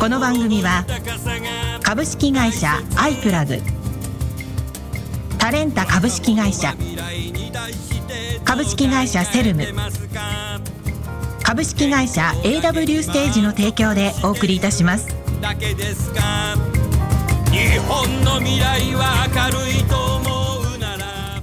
[0.00, 0.86] この番組は
[1.82, 3.58] 株式会社アイプラグ。
[5.38, 6.74] タレンタ株式会社。
[8.42, 9.66] 株式会社セルム。
[11.42, 15.06] 株式会社 AW ステージの提供でお送りいたします。
[15.42, 16.56] だけですか。
[17.52, 21.42] 日本の未来は明るいと思うなら。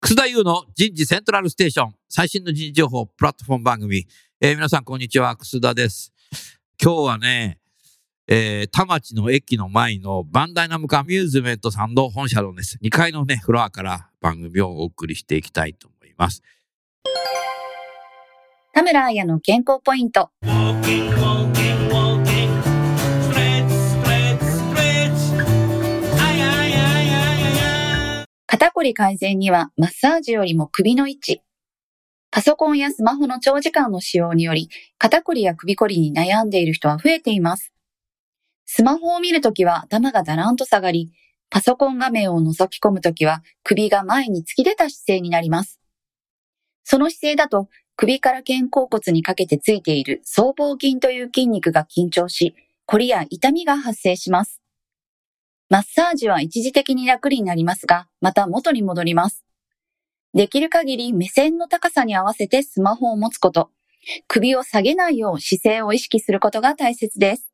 [0.00, 1.94] 楠田優の人事セントラルステーション。
[2.08, 4.06] 最新の人事情報プラットフォーム番組、
[4.40, 5.34] えー皆さんこんにちは。
[5.34, 6.11] 楠田です
[6.84, 7.60] 今日はね
[8.26, 12.78] えー、田町の駅の前のバンダイナムコアミューズメントさんの本社のです。
[12.82, 16.42] 2階のね、フロアから番組をお送りしていきたいと思います。
[18.72, 20.30] 田村彩の健康ポイント。
[28.46, 31.42] 肩こり改善にはマッサージよりも首の位置。
[32.34, 37.74] パソコンやスマホの長時間の使用により、肩こりや首こりに悩んでいる人は増えています。
[38.64, 41.12] スマホを見るときは頭がだらんと下がり、
[41.50, 45.78] パソコン画面を覗き込むときは首が前に突き出た姿勢になります。
[46.84, 52.54] その姿勢だと首から肩甲骨にかけてついている僧帽筋という筋肉が緊張し、
[52.86, 54.62] こりや痛みが発生します。
[55.68, 59.44] マッサージは一時的に楽になりますが、また元に戻ります。
[60.34, 63.70] できる限り目線の高さに合わせてスマホを持つこと、
[64.28, 67.52] 首を下げないよう姿勢を意識することが大切です。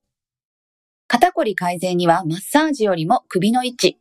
[1.08, 3.98] 肩こり改善にはマッサージよりも首の位置。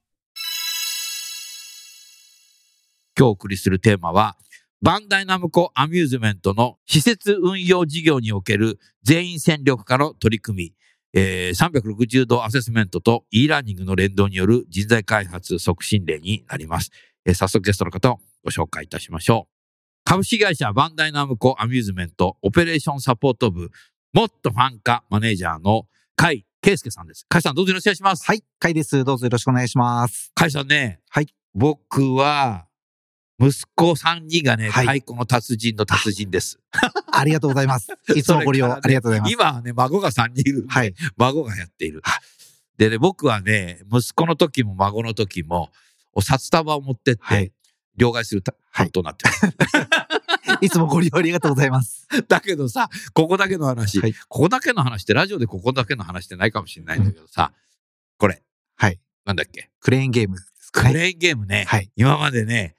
[3.17, 4.37] 今日お送りするテーマは、
[4.83, 10.73] バンダイナムコアミューズメントの施設運用事業における全員戦力化の取り組み、
[11.19, 16.91] えー360度アセスメントと e ラーニングの連動による人材開発促進例になります。
[17.25, 20.09] えー早速ゲストの方をご紹介いたしましょう。
[20.09, 23.71] 株式会社バンダイナムコアミューズメントオペレーションサポート部
[24.13, 25.85] もっとファン化マネージャーの
[26.15, 27.25] 甲斐圭介さんです。
[27.29, 28.25] 甲斐さんどうぞよろしくお願いします。
[28.25, 29.03] はい、かいです。
[29.03, 30.31] どうぞよろしくお願いします。
[30.33, 32.67] 甲斐さんね、はい僕は
[33.39, 36.57] 息子3人がね、はい太鼓の達人の達人です。
[37.11, 37.89] ありがとうございます。
[38.15, 39.33] いつもご利用ねありがとうございます。
[39.33, 40.93] 今はね、孫が3人いるはい。
[41.17, 42.21] 孫がやっているは。
[42.77, 45.69] でね、僕はね、息子の時も孫の時も、
[46.13, 47.51] お札束を持ってって、はい
[47.97, 49.47] 両替するた担当になってます。
[50.61, 52.07] いつもご利用ありがとうございます。
[52.27, 57.51] だけどさ、ここだけの話、はいここだけの話って、ラジオでここだけの話ってないかもしれないんだけどさ、
[58.17, 58.43] これ、
[58.75, 58.99] はい。
[59.25, 60.91] なんだっけ、クレーンゲームですかね。
[60.91, 61.91] クレーンゲームね、はい。
[61.95, 62.75] 今までね、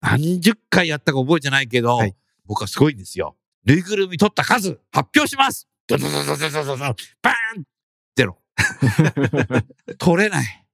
[0.00, 2.14] 何十回やったか覚えてないけど、はい
[2.48, 3.36] 僕はすごいんですよ。
[3.66, 7.64] ぬいぐるみ取った数、発表しますドドドドドドドドバーン
[8.16, 8.38] ゼロ。
[9.98, 10.66] 取れない。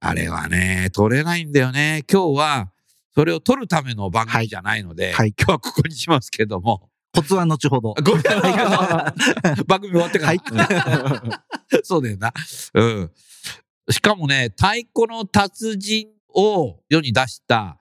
[0.00, 2.04] あれはね、取れないんだよね。
[2.10, 2.72] 今日は、
[3.14, 7.94] それを取るための番組じゃないので、はい今日はここにしますけども、コツは後ほど。
[8.04, 9.14] ごめんなさ
[9.58, 10.64] い番組終わってから。
[10.64, 11.44] は
[11.82, 12.32] そうだよな。
[12.74, 13.10] うん。
[13.90, 17.78] しかもね、太鼓の達人を世に出した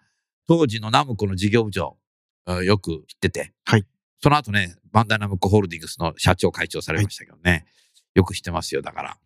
[0.48, 1.98] 当時のナムコの事業部長、
[2.48, 3.54] うんよく知ってて。
[3.66, 3.86] はい。
[4.22, 7.66] その後ね、バンダイナムコホールディングスの社長会長されましたけどね。
[8.16, 9.18] よく知ってますよ、だから。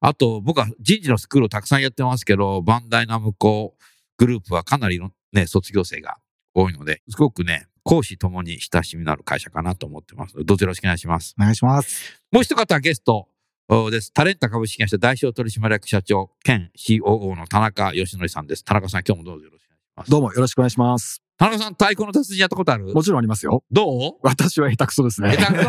[0.00, 3.74] あと、僕は人事のスクールをたくさんやってますけど、バンダイナムコ
[4.18, 6.16] グループはかなりのね、卒業生が
[6.54, 10.34] 多いので、すごくね、講師ともに親しみのある会社かなと思ってます。
[10.44, 11.34] どうぞよろしくお願いします。
[11.38, 12.20] お願いします。
[12.32, 13.28] もう一方ゲスト
[13.68, 14.12] おです。
[14.12, 18.64] タレンタ株式会社代表取締役社長兼 COO の田中義則さんです。
[18.64, 20.10] 田中さん、今日もどうぞよろしくお願いします。
[20.10, 21.22] どうもよろしくお願いします。
[21.38, 22.94] 田中さん、太鼓の達人やったことある？
[22.94, 23.62] もちろんありますよ。
[23.70, 24.12] どう？
[24.22, 25.36] 私は下手くそですね。
[25.36, 25.64] 下手く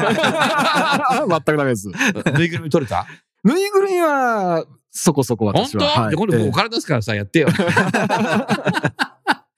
[1.17, 1.89] そ 全くダメです。
[1.89, 3.05] ぬいぐるみ取れた？
[3.43, 5.83] ぬいぐるみは、そこそこ本当、私は。
[5.83, 7.47] はいじゃあ今度ええお金出すからさ、やってよ。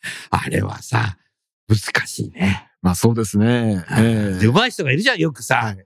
[0.29, 1.17] あれはさ、
[1.67, 2.69] 難しいね。
[2.81, 3.85] まあそうですね。
[3.91, 5.55] えで、上手い人がいるじゃん、よくさ。
[5.57, 5.85] はい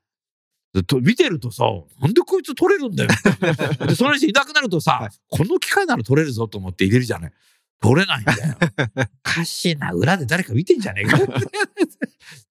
[1.04, 1.66] 見てるとさ、
[2.02, 3.10] なんでこいつ取れるんだよ。
[3.86, 7.32] で、その人いなくなるとさ、はいこの機械なら取れるぞと思って入れるじゃない。
[7.80, 8.58] 取れないんだよ。
[8.98, 11.20] おかしいな、裏で誰か見てんじゃねえか。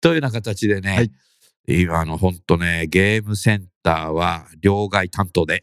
[0.00, 1.10] というような形でね、はい
[1.66, 5.62] 今あの、ほんとね、ゲームセンターは両替担当で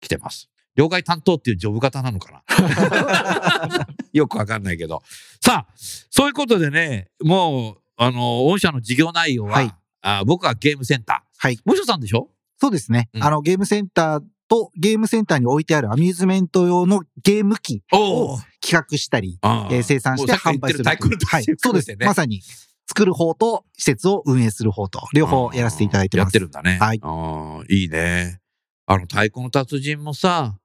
[0.00, 0.50] 来てます。
[0.74, 3.86] 両替担当っていうジョブ型なのかな？
[4.12, 5.02] よくわかんないけど。
[5.40, 5.74] さあ、
[6.10, 9.74] そういうことでね、もう、あの、御社の事業内容は、はい
[10.04, 11.36] あ僕はゲームセンター。
[11.38, 11.58] はい。
[11.64, 12.28] もしさんでしょ？
[12.60, 13.08] そうですね。
[13.14, 20.84] うんあの、ゲームセンターとゲームセンターに置いてあるアミューズメント用のゲーム機おを企画したり、あえー生産して販売する。
[20.84, 20.92] は
[21.38, 21.44] い。
[21.58, 21.96] そうです。
[22.00, 22.42] まさに、
[22.88, 26.26] 作る方と施設を運営する方と、両方やらせていただいてます。
[26.26, 26.78] やってるんだね。
[26.80, 28.40] はいああ、いいね。
[28.86, 30.58] あの、太鼓の達人もさ、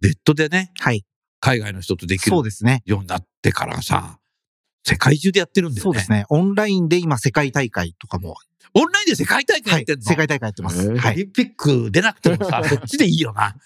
[0.00, 1.04] ネットでね、はい。
[1.40, 2.82] 海外の人とできるそうですね。
[2.84, 4.18] ようになってからさ、
[4.84, 5.82] 世界中でやってるんだよね。
[5.82, 6.24] そうですね。
[6.28, 8.36] オンラインで今世界大会とかも、
[8.74, 10.04] オンラインで世界大会やはいってんの、。
[10.04, 10.88] 世界大会やってます。
[10.88, 13.56] オリンピック出なくてもさ、 そっちでいいよな。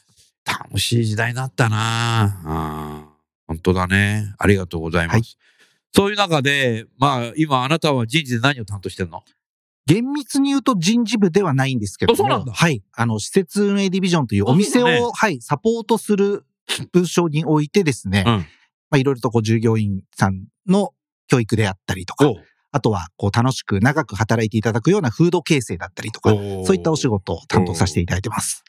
[0.47, 3.09] 楽しい時代になったな
[3.47, 4.35] 本当だね。
[4.39, 5.17] ありがとうございます。
[5.17, 5.25] はい
[5.97, 9.23] そういう中で、まあ、今あなたは人事で何を担当してんの？
[9.87, 12.83] 厳密に言うと人事部ではないんですけどそうなんだはい。
[12.93, 16.45] あの、施設運営ディビジョンというお店を、ねはい、サポートする
[16.93, 18.33] 部署においてですね、うん。
[18.33, 18.45] ま
[18.93, 20.95] あ、いろいろとこう従業員さんの
[21.29, 22.37] 教育であったりとか、お
[22.73, 28.65] あとは、こう、楽しく長く働いていただくような風土形成だったりとか、そういったお仕事を担当させていただいてます。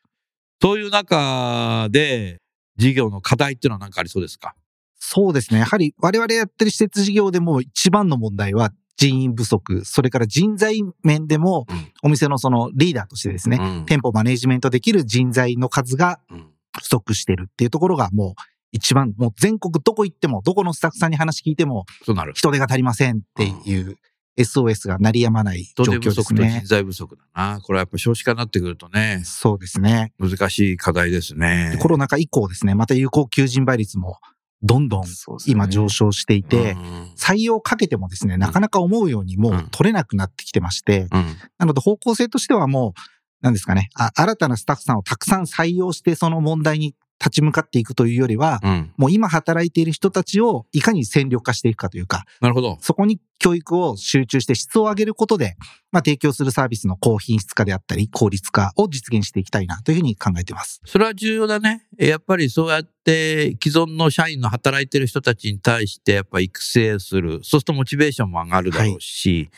[0.62, 2.40] そういう中で、
[2.78, 4.54] 事業の課題っていうのは何かありそうですか？
[5.00, 5.60] そうですね。
[5.60, 18.34] やはり我々やってる施設事業でも一番の問題は人員不足、それから人材面でもうんお店のそのリーダーとしてですね、うん店舗マネジメントできる人材の数がうん不足してるっていうところがもう
[18.72, 21.86] 一番、もう全国どこ行っても、どこのスタッフさんに話聞いても。
[22.34, 23.98] 人手が足りませんっていう
[24.38, 26.62] SOS が鳴りやまない状況です不足と人ね。
[26.66, 27.62] 材不足だな。
[27.62, 30.12] これはやっぱ少子化になってくるとね、そうですね。
[30.20, 31.78] 難しい課題ですね。
[31.80, 34.18] コロナ禍以降ですね、また有効求人倍率も
[34.64, 35.04] どんどん
[35.46, 36.80] 今上昇していて、うん。
[37.18, 41.26] 採用かけてもですね、なかなか思うようにもう取れなくなってきてまして、うん。
[41.58, 43.00] なので方向性としてはもう、
[43.42, 48.94] なんですかね、あ新たなスタッフさんをたくさん採用してその問題に立ち向かっていくというよりは、うん。
[48.98, 52.78] もう今働いている人たちをいかに戦力化していくかというか、なるほど。
[52.82, 55.56] そこに教育を集中して質を上げることで、
[55.92, 60.82] まあ提供するサービスの高品質化であったり、効率化を実現していきたいなというふうに考えています。
[60.86, 61.88] それは重要だね。
[61.98, 67.32] やっぱりそうやって既存の社員の働いてる人たちに対してやっぱ育成する。
[67.32, 69.50] そうするとモチベーションも上がるだろうし、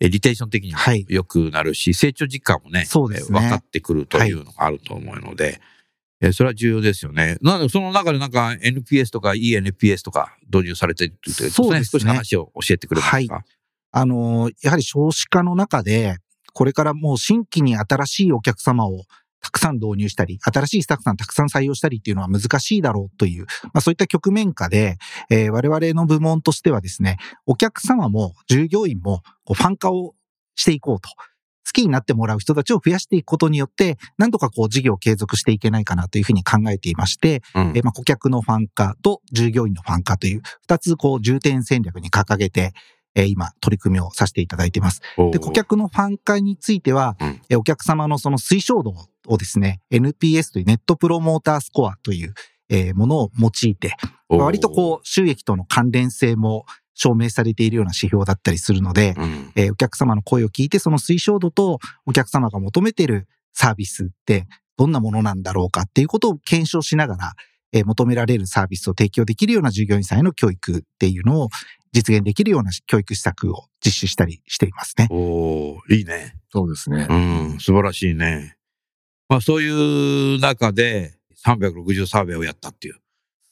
[0.00, 5.60] えリテーション的にもはい良くなるし、成長実感もね、そうですねえ分かってくるというのがあると思うので、
[6.20, 7.38] えそれは重要ですよね。
[7.40, 13.44] なので、その中でなんか NPS とか ENPS とか導入されてるというですね少し話を教えてくれますか、
[13.92, 16.16] あのーやはり少子化の中で、
[16.52, 19.04] これからもう新規に新しいお客様を
[19.42, 24.98] たくさん導入したり、新しいスタッフさんたくさん採用したりっていうのは難しいだろうという、まあそういった局面下で、
[25.30, 30.14] えー我々の部門としてはですね、お客様も従業員もこうファン化を
[30.54, 31.08] していこうと。
[31.66, 37.62] 好きになってもらう人たちを増やしていくことによって、なんとかこう事業を継続していけないかなというふうに考えていまして、うん。
[37.76, 42.72] えーまあ顧客のファン化と従業員のファン化という二つこう重点戦略に掲げて、
[43.14, 45.00] えー今取り組みをさせていただいています。
[45.32, 47.40] で、顧客のファン化については、うん。
[47.48, 48.94] えーお客様のその推奨度
[49.26, 52.34] をですね、NPS というネットプロモータースコアという、
[52.68, 53.94] えーものを用いて、
[54.28, 56.64] 割とこう収益との関連性も
[57.02, 67.32] 証明されているような指標だったりするので、うんえーお客様の声を聞いてその推奨度とお客様が求めているサービスってどんなものなんだろうかっていうことを検証しながら、
[67.72, 71.48] えー求められるサービスを提供できるような従業員さんへの教育っていうのを
[71.92, 75.08] 実現できるような教育施策を実施したりしていますね。
[75.10, 76.34] おーいいね。
[76.52, 77.06] そうですね。
[77.08, 77.14] う
[77.54, 78.56] ん、素晴らしいね。
[79.28, 81.14] まあそういう中で
[81.44, 82.96] 360サーベイをやったっていう。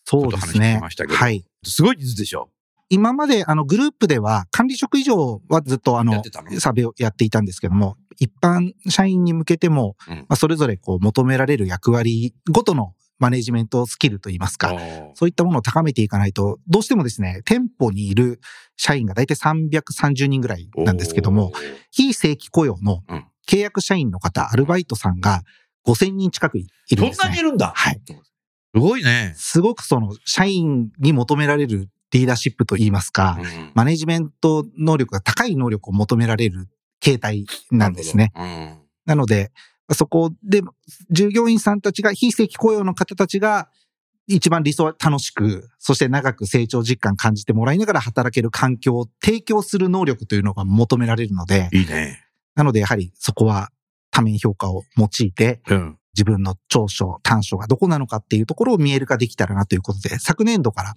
[0.04, 1.10] そうですちょっと話聞ねきましたけ。
[1.10, 1.44] どはい。
[1.64, 2.50] すごい人数でしょ？
[2.90, 6.22] 今まであのグループでは管理職以上はずっとあの
[6.58, 14.72] サーベイをやっていたんですけども、一般社員に向けても、うんまあ、それぞれこう求められる役割ごとのマネジメントスキルといいますか、
[15.14, 18.40] そういったものを高めていかないと、どうしてもですね、店舗にいる
[18.76, 21.52] 社員が大体330人ぐらいなんですけども、
[21.90, 25.42] 非正規雇用のうん契約社員の方、アルバイトさんが
[25.86, 27.12] 5000人近くいるんですね。
[27.14, 27.72] そんなにいるんだ。
[27.74, 28.00] はい。
[28.06, 29.32] すごいね。
[29.36, 36.68] すごくその社員に求められるリーダーシップといいますか、うんマネジメント能力が高い能力を求められる
[37.00, 38.32] 形態なんですね。
[38.34, 38.44] な。
[38.44, 39.50] うんなので、
[39.94, 40.60] そこで、
[41.10, 43.70] 従業員さんたちが、非正規雇用の方たちが、
[44.26, 52.22] 一番理想は楽しく、そして長く成長実感感じてもらいながら働ける環境を提供する能力というのが求められるので、いいね。
[52.54, 53.70] なのでやはりそこは
[54.10, 55.98] 多面評価を用いて、うん。
[56.14, 60.94] 自分の長所、短所がどこなのかっていうところを見える化できたらなということで、昨年度から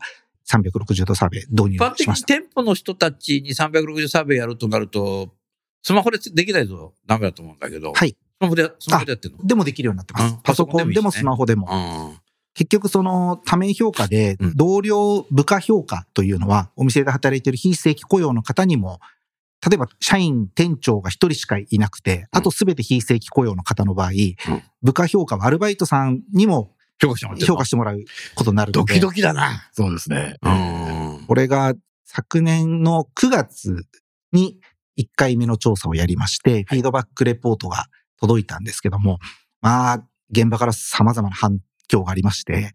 [0.51, 2.27] 360度サーベイ導一般的に入しました。
[2.27, 5.33] 店舗の人たちに360サーベイやるとなると、
[5.83, 7.93] スマホでできないとダメだと思うんだけど。
[7.93, 8.11] はい。
[8.11, 9.37] スマホで、スマホでやってんの？
[9.43, 10.41] でもできるようになってますうん。
[10.41, 11.67] パソコンでもスマホでも。
[11.71, 11.75] う
[12.13, 12.17] ん。
[12.53, 18.99] 結局その多面評価でうん同僚部下評価というのはお店で働いている非正規雇用の方にも
[19.65, 24.11] 例えば社員、店長が一人しかいなくて、あとすべて非正規雇用の方の場合、
[24.81, 27.99] 部下評価はアルバイトさんにも評価してもらってる評価してもらう
[28.35, 28.93] ことになるので。
[28.93, 29.69] ドキドキだな。
[29.73, 30.35] そうですね。
[30.41, 31.25] うん。
[31.27, 31.73] これが
[32.05, 33.85] 昨年の9月
[34.31, 34.59] に
[34.99, 37.87] 1回目の調査をやりまして、フィードバックレポートが
[38.19, 39.19] 届いたんですけども、
[39.61, 42.71] まあ、現場から様々な反響がありまして、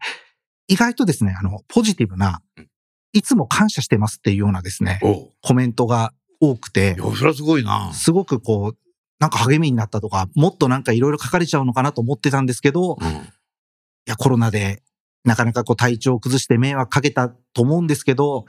[0.67, 2.67] 意外とですね、あの、ポジティブなうん、
[3.13, 4.99] いつも感謝してますっていうようなですね、
[5.41, 7.93] コメントが多くてい、や、それはすごいな。
[7.93, 8.77] すごくこう、
[9.19, 13.29] なんか励みになったとか、もっとなんかいろいろ書かれちゃうのかなと思ってたんですけど、いうん。
[14.07, 14.81] や、コロナで
[15.23, 18.45] なかなかこう体調を崩して迷惑かけたと思うんですけど、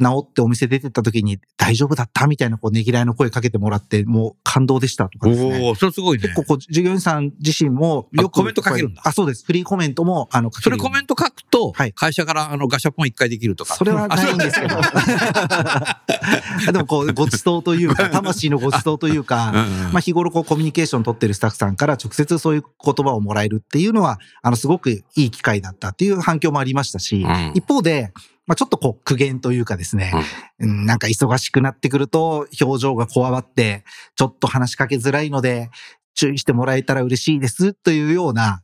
[0.00, 5.60] 治ってお店出てった時に大丈夫だったみたいなこうねぎらいの声かけてもらって、もう感動でしたとかですね。
[5.62, 6.34] おおそれすごいね結。
[6.34, 9.44] 構こう、従業員さん自身もよくあコメント書けるんだあ、そうです。
[9.46, 13.74] フリーコメントも、あの、それコメント書くとはい、会社からあのガシャポン一回できるとか。
[13.74, 14.76] それはないんですけど。
[16.72, 19.52] でもこう、ご馳走というか、魂のご馳走というか、
[19.92, 27.52] まあ日頃こうコミュニケーション取ってるスタッフさんから直接そういう言葉をもらえるっていうのは、あのすごくいい機会だったっていう反響もありましたし、うん。
[27.54, 28.12] 一方で、
[28.46, 30.12] まあちょっとこう苦言というかですね、
[30.58, 33.84] うんなんか忙しくなってくると表情がこわばって、
[34.16, 35.70] ちょっと話しかけづらいので
[36.14, 38.62] 注意してもらえたら嬉しいですというような、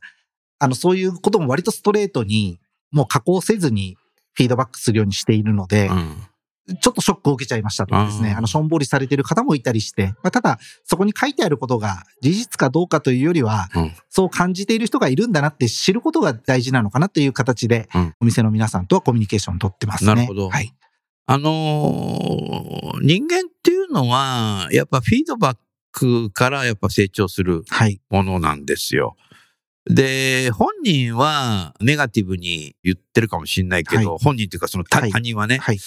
[0.57, 2.59] あのそういうことも割とストレートに
[2.91, 3.97] もう加工せずに
[4.33, 6.23] フィードバックするようにしているので、うん
[6.81, 20.13] ちょっとショックを受けちゃいましたとかですね、あの、しょんぼりされてる方もいたりして、まあ、ただ、そこに書いてあることが事実かどうかというよりは、うんそう感じている人がいるんだなって知ることが大事なのかなという形で、うんお店の皆さんとはコミュニケーションを取ってますね。
[20.13, 20.71] なるほどはい。
[21.25, 25.57] あのー人間っていうのは、やっぱフィードバッ
[25.91, 27.99] クからやっぱ成長するはい。
[28.09, 29.15] ものなんですよ。
[29.89, 35.57] で、本人はネガティブに言ってるかもしれないけど、は本人っていうかその他,、人はね。
[35.57, 35.79] はい。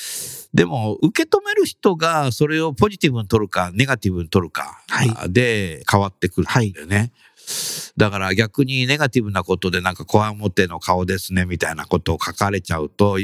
[0.53, 7.13] でも、受け止める人がそれをポジティブに取るか、ネガティブに取るか、はで変わってくるんだよね。
[7.97, 13.19] だから逆にネガティブなことでなんかこわもての顔ですねみたいなことを書かれちゃうと、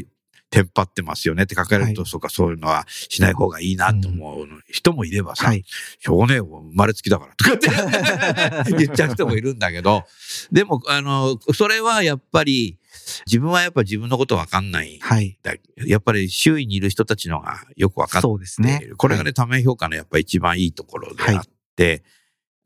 [0.51, 5.65] テンパってますよねって書かれると、はいそうか、そういうのはしない方がいいなと思う人もいればさ、はい。
[5.67, 10.05] しょうがねえよ、生まれつきだからとかって 言っちゃう人もいるんだけど、
[10.51, 12.79] でも、あの、それはやっぱり、
[13.27, 14.99] 自分はやっぱ自分のことわかんない。
[15.01, 15.39] はい。
[15.43, 15.55] だ
[15.87, 18.89] やっぱり周囲にいる人たちのがよくわかってそうですね。
[18.97, 21.43] これがね、ため評価のやっぱ一番いいところであっ
[21.77, 22.03] て、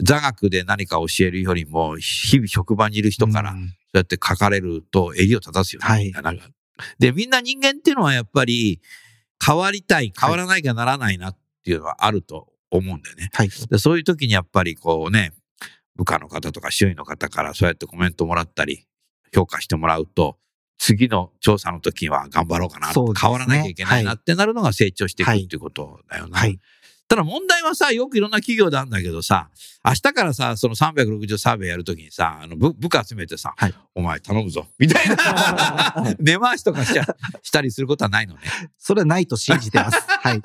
[0.01, 5.87] 座学で何か教えるよりも、日々職場にいる人から、うんそうやって書かれると襟を正すよね。
[5.87, 6.49] はいなんか
[6.99, 8.81] で、みんな人間っていうのはやっぱり
[9.45, 13.31] 変わりたい、変わらないかならないなっていうのはあると思うんだよね。
[13.33, 13.51] はい。
[13.71, 15.33] でそういう時にやっぱりこうね、
[15.97, 18.87] 部下の方とか周囲の方からそうやってコメントもらったり、
[19.35, 20.39] 評価してもらうと、
[20.79, 26.39] 次の調査の時には頑張ろうかな、ね変わらなきゃいけないなはいってなるのが成長していくはいっていうことだよな。
[26.39, 26.59] はい。
[27.13, 29.51] ただ問題はさ、よくいろんな企業であるんだけどさ、
[29.85, 37.05] 明日からさ、その360サーベイやるときにさ、あの部部下集めてさ、はいお前頼むぞ、みたいな、 根回しとかしちゃ
[37.43, 38.41] したりすることはないのね。
[38.79, 39.99] それはないと信じてます。
[40.09, 40.41] はい。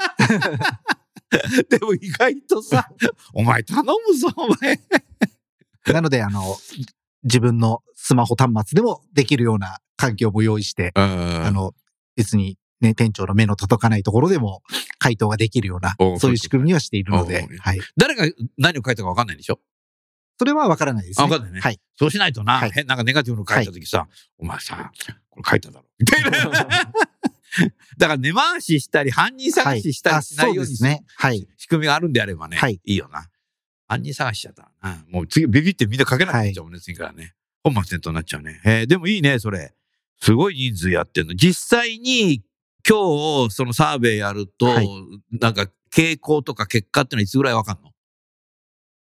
[1.71, 2.89] でも意外とさ、
[3.33, 4.77] お前頼むぞ、お前。
[5.93, 6.57] なので、あの、
[7.23, 11.73] 自分のスマホ端末でもできるような環境も用意して、ああの、
[12.17, 14.61] 別にね、店長の目の届かないところでも
[14.99, 17.79] 回答ができるようなお、そういう仕組みにはしているのでお、はい。
[17.97, 18.25] 誰が
[18.57, 19.59] 何を書いたか分かんないんでしょ？
[20.39, 21.25] それはわからないですね。
[21.27, 21.79] あわかんないねはい。
[21.97, 24.07] そうしないとな、はい変なんかネガティブの書いたときさ、
[24.37, 24.91] お前さ、
[25.31, 25.85] これ書いただろ。
[25.97, 26.29] みたいな。
[27.97, 31.03] だから根回ししたり、犯人探ししたりあしないようにね。
[31.15, 31.47] はい。
[31.57, 33.27] 仕組みがあるんであればね、はいいよな。
[33.87, 35.03] 犯人探しちゃったらな。
[35.09, 37.33] もう次ビビってみんな書けなくなっちゃうもんね、次からね。
[37.63, 38.61] 本末転倒になっちゃうね。
[38.63, 39.73] えーでもいいね、それ。
[40.21, 41.33] すごい人数やってんの。
[41.35, 42.43] 実際に
[42.87, 44.89] 今日そのサーベイやると、はい
[45.31, 47.91] なんか傾向とか結果ってのはいつぐらいわかんの？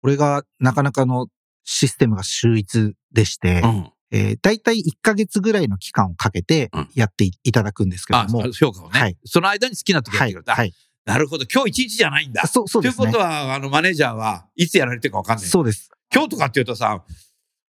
[0.01, 1.27] これがなかなかの
[1.63, 3.91] システムが秀逸でして、うん。
[4.11, 8.99] えー、大体1ヶ月ぐらいの期間をかけてうんやっていいただくんですけあども。、評価をね。
[8.99, 10.29] はいその間に好きな時やっはい。
[10.29, 10.55] てくれた。
[10.55, 10.73] はい。
[11.05, 11.45] なるほど。
[11.51, 12.47] 今日一日じゃないんだ。
[12.47, 13.23] そう、そうですねということ。
[13.23, 15.47] は、あの、マネージャーはいつやられてるかわかんない。
[15.47, 15.89] そうです。
[16.13, 17.03] 今日とかって言うとさ、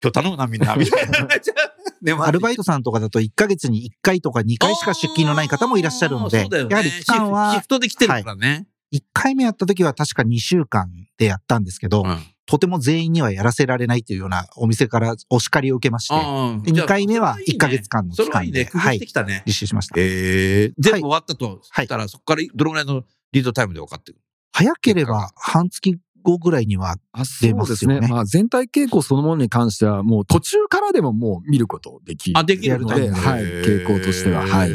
[0.06, 0.76] 今日頼むな、みんな。
[0.76, 1.26] みたいな。
[2.02, 8.66] ねアルバイトさんとかだと1ヶ月に1回とか2回しか出勤のない方もいらっしゃるので、ねやはり期間シフはトで来てるからね。
[8.94, 18.14] 1回目やった時は確か2週間でやったんですけど、うんとても全員にはやらせられないというようなお店からお叱りを受けまして、うんで2回目はじゃあ1ヶ月間の。
[18.14, 19.00] 期間で、はい。
[19.00, 19.94] 実施しました。
[19.98, 24.20] ええ全はい部終わったとはいしたら、そこからどのぐらいのリードタイムで分かってくる
[24.52, 27.94] 早ければ半月後ぐらいには、あそう出まですすね。
[27.96, 32.38] よねまあ全体傾向そのものに関してはもう途中からでももう見ることできる。
[32.38, 33.42] あ、できるので、はい。
[33.44, 34.70] 傾向としては、はい。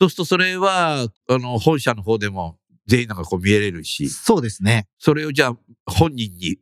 [0.00, 4.86] そうするとそれは、あの、本社の方でも全員なんかこう見えれるし、そうですね。
[4.98, 5.56] それをじゃあ
[5.86, 6.58] 本人に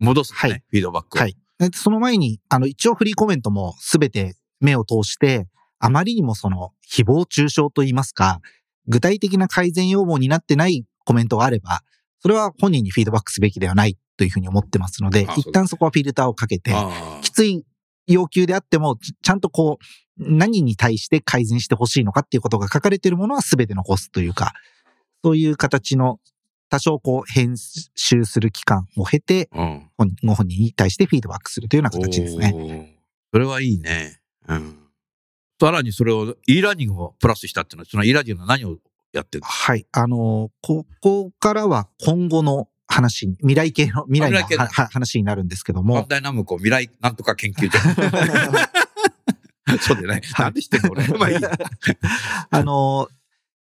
[0.00, 1.20] 戻すのね、はいフィードバックを。
[1.20, 1.36] はい。
[1.58, 5.46] でその前に、あの、一応フリーコメントもすべて目を通して、
[5.78, 8.40] あまりにもその、誹謗中傷といいますか、
[8.86, 11.82] 具体的な改善要望になってないコメントがあれば、
[12.24, 17.66] それは本人にフィードバックすべきではないというふうに思ってますのであ、一旦そこはフィルターをかけて、あきつい
[18.06, 19.84] 要求であっても、ちちゃんとこう、
[20.16, 24.54] 何に対して改善してほしいのかっていうことが書かれているものは全て残すというか、
[25.22, 26.18] そういう形の
[26.70, 29.90] 多少こう編集する期間を経て、あうん。
[29.98, 32.96] 本ご本人に対してフィードバックするというような形ですね。
[33.32, 34.20] それはいいね。
[34.48, 34.78] うん。
[35.60, 38.78] さらにそれを e ラーニングもプラスしたっていうのは、その e ラーニングの何を
[39.14, 39.86] やってるのはい。
[39.92, 47.78] あの、ここからは今後の話に、未来系の、未来の話になるんですけどバンも、ダイナムコ未来なんとか研究所。
[49.80, 50.20] そうでね。
[50.38, 51.08] なんで知ってんの俺。
[51.18, 51.50] まあいいや。
[52.50, 53.08] あの、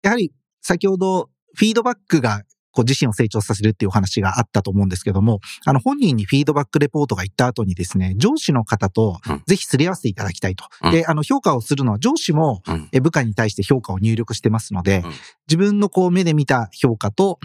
[0.02, 9.42] やはり先ほどフィードバックがこう自身を成長させるっていうお話があったと思うんですけども、あの本人にフィードバックレポートが行った後にですね、上司の方とうん。
[9.46, 10.64] ぜひすり合わせていただきたいと。
[10.82, 10.92] うん。
[10.92, 12.62] で、あの評価をするのは上司も
[13.02, 15.12] 部下に対して評価を入力してますので、うん。
[15.48, 17.38] 自分のこう目で見た評価と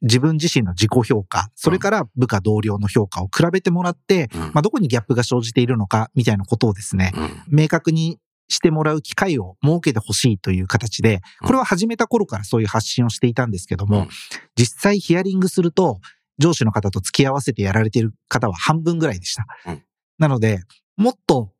[0.00, 4.40] 自分自身の自己評価、それから部下同僚の評価を比べてもらって、うん。
[4.40, 7.30] まあ、どこにギャップが生じているのかみたいなことをですね、うん。
[7.48, 8.18] 明確に
[8.52, 14.08] してもらう機会を設けてほしいという形で、これは始めた頃からそういう発信をしていたんですけども、うん。
[14.56, 16.00] 実際ヒアリングすると、
[16.38, 19.46] 上司の方と付き合わせてやられている方は半分ぐらいでした。
[19.66, 19.82] うん。
[20.18, 20.60] なので、
[20.96, 21.52] もっと、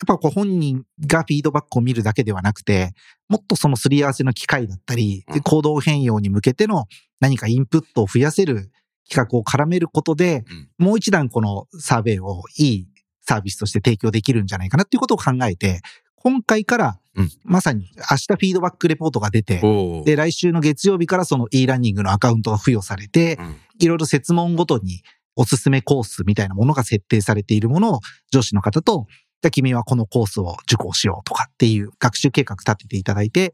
[0.00, 2.92] やっぱこう本人がフィードバックを見るだけではなくて、
[3.28, 5.40] もっとそのすり合わせの機会だったり、うん。
[5.40, 6.86] 行動変容に向けての
[7.20, 8.70] 何かインプットを増やせる
[9.10, 10.44] 企画を絡めることで、
[10.78, 12.88] もう一段このサーベイをいい
[13.28, 15.80] サービスとして提供できるんじゃないかなっていうことを考えて、
[16.28, 19.60] 今回からうん、まさに明日フィードバックレポートが出て、
[20.04, 23.56] で、来週の月曜日からその e ランニングのアカウントが付与されてう、ん。
[23.80, 25.02] いろいろ設問ごとに
[25.34, 29.06] おすすめコースみたいなものが設定されているものを上司の方と、
[29.42, 33.52] じゃあ君はこのコースを受講しようとかっていう学習計画立てていただいて、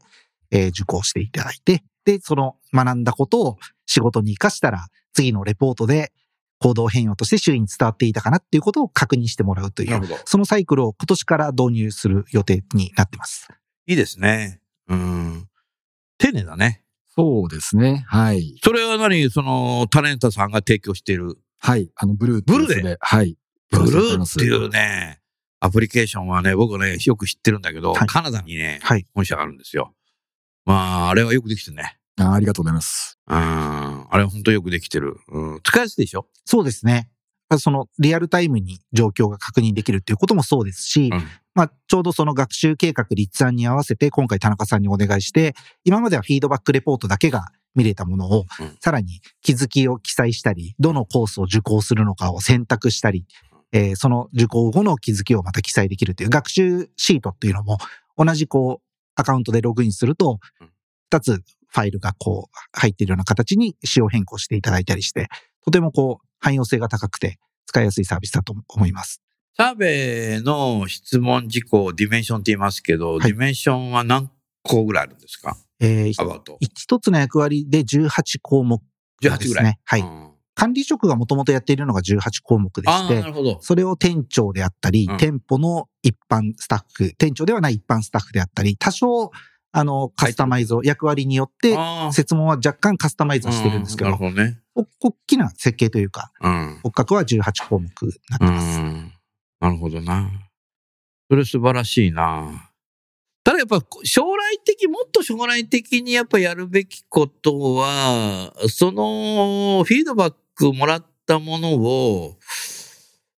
[0.51, 3.57] えー受講していただいて、で、その学んだことを
[3.87, 6.11] 仕事に活かしたら、次のレポートで
[6.65, 10.19] 行動変容として周囲に伝わっていたかなっていうことを確認してもらうという、なるほど。
[10.25, 13.49] そのサイクルを今年から導入する予定になってます。
[13.85, 14.61] いいですね。
[14.87, 15.47] うん。
[16.17, 16.81] 丁寧だね。
[17.15, 18.03] そうですね。
[18.07, 18.55] はい。
[18.63, 19.29] それは何？
[19.29, 21.91] その、タレントさんが提供している、はい。
[21.95, 23.37] あの、ブルーブルーではい。
[23.69, 25.19] ブルーっていうね、
[25.59, 29.05] アプリケーションはね、僕ね、よく知ってるんだけど、はいカナダにね、はい。
[29.13, 29.93] 本社があるんですよ。
[30.65, 31.99] まあ、あれはよくできてるね。
[32.17, 33.19] あありがとうございます。
[33.27, 33.35] うん。
[33.37, 35.17] あれは本当よくできてる。
[35.27, 35.61] うん。
[35.63, 36.27] 使いやすいでしょ？
[36.45, 37.09] そうですね。
[37.59, 41.23] そのリアルタイムに状況が確認できるっていうこともそうですし、うん
[41.53, 53.25] まあ、ちょうどその学習計画立案に合わせて今回田中さんにお願いして、今まではフィードバックレポートだけが見れたものを、うんさらに気づきを記載したり、どのコースを受講するのかを選択したり、
[53.71, 57.77] えーその受講後の気づきをまた記載できるという学習シートっていうのも、
[58.17, 60.69] 同じこう、アカウントでログインするとうん、
[61.11, 61.43] 二つ
[61.75, 65.27] ファイルがこう、入っているような形に仕様変更していただいたりして、
[65.65, 69.21] とてもこう、汎用性が高くて使いやすいサービスだと思います。
[69.57, 74.31] サーベイの質問事項、ディメンションって言いますけど、はいディメンションは何
[74.63, 75.57] 個ぐらいあるんですか？
[75.81, 76.13] えー。
[76.61, 78.81] 一つの役割で18項目
[79.21, 79.63] で18すぐらい。
[79.65, 79.79] ね。
[79.83, 80.01] はい。
[80.01, 83.57] うん管理職がもともとやっているのが18項目でしてる、ほど。
[83.61, 89.31] それを店長であったり、うん店舗の一般スタッフ、店長ではない一般スタッフであったり、多少、
[89.77, 91.77] あの、カスタマイズを、役割によって、
[92.13, 94.57] 設問は若干カスタマイズはしてるんですけど、どね。
[94.73, 96.79] お大きな設計というか、うん。
[96.81, 98.79] 骨格は18項目になってうます。
[98.79, 99.13] ん。
[99.59, 100.31] なるほどな。
[101.29, 102.71] それ素晴らしいな。
[103.43, 112.37] ただやっぱ将来的、もっと将来的にやっぱやるべきことは、そのフィードバックもらったものを、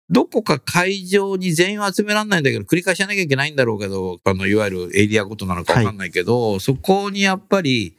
[0.10, 7.98] どこか会場に全員を集められないんだけど、繰り返しやなきゃいけないんだろうけど、あの、いわゆるエリアごとなのかわかんないけど、そこにやっぱり、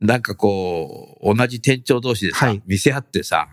[0.00, 3.48] なんかこう、同じ店長同士でさ、はい見せ合ってさ、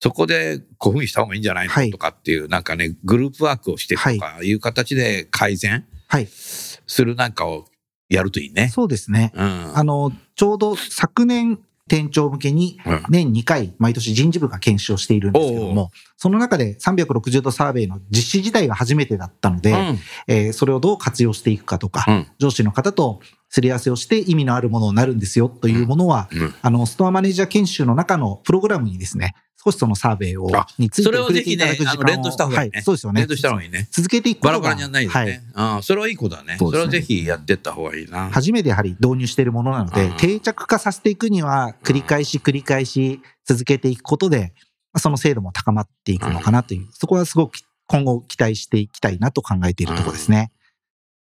[0.00, 6.26] そこでこういうふうにした方がいいんじゃないの、はいとかっていう、なんかね、グループワークをしてとかいう形で改善はい。
[6.26, 7.66] するなんかを
[8.08, 8.68] やるといいね。
[8.68, 9.32] そうですね。
[9.34, 9.78] うん。
[9.78, 19.98] あの、ちょうど昨年、店長向けにうん年2回毎年人事部が研修をしているんですけども、その中で360度サーベイの実施自体が初めてだったので、うん。
[20.28, 22.26] えーそれをどう活用していくかとか、うん。
[22.38, 26.54] 上司の方とすり合わせをして意味のあるものになるんですよというものは、うん。
[26.62, 33.20] あの、ストアマネージャー研修の中のプログラムにですね、少しそのサーベイをあ、についてそれを触れていただく時間をぜひねあの連動した方がいいねはい、そうですよね。
[33.20, 33.88] 連動した方がいいね。
[33.90, 35.42] 続けていくバラバラにやんないではいね。
[35.54, 36.56] うん、それはいいことだね。
[36.58, 38.30] そねれをぜひやってった方がいいな。
[38.30, 44.52] 初めてやはり導入しているものなのでうん、定着化させていくには、繰り返し繰り返し続けていくことで、
[44.92, 50.50] まあその精度も高まっていくのかなという、そこはすごく今後期待していきたいなと考えているところですね。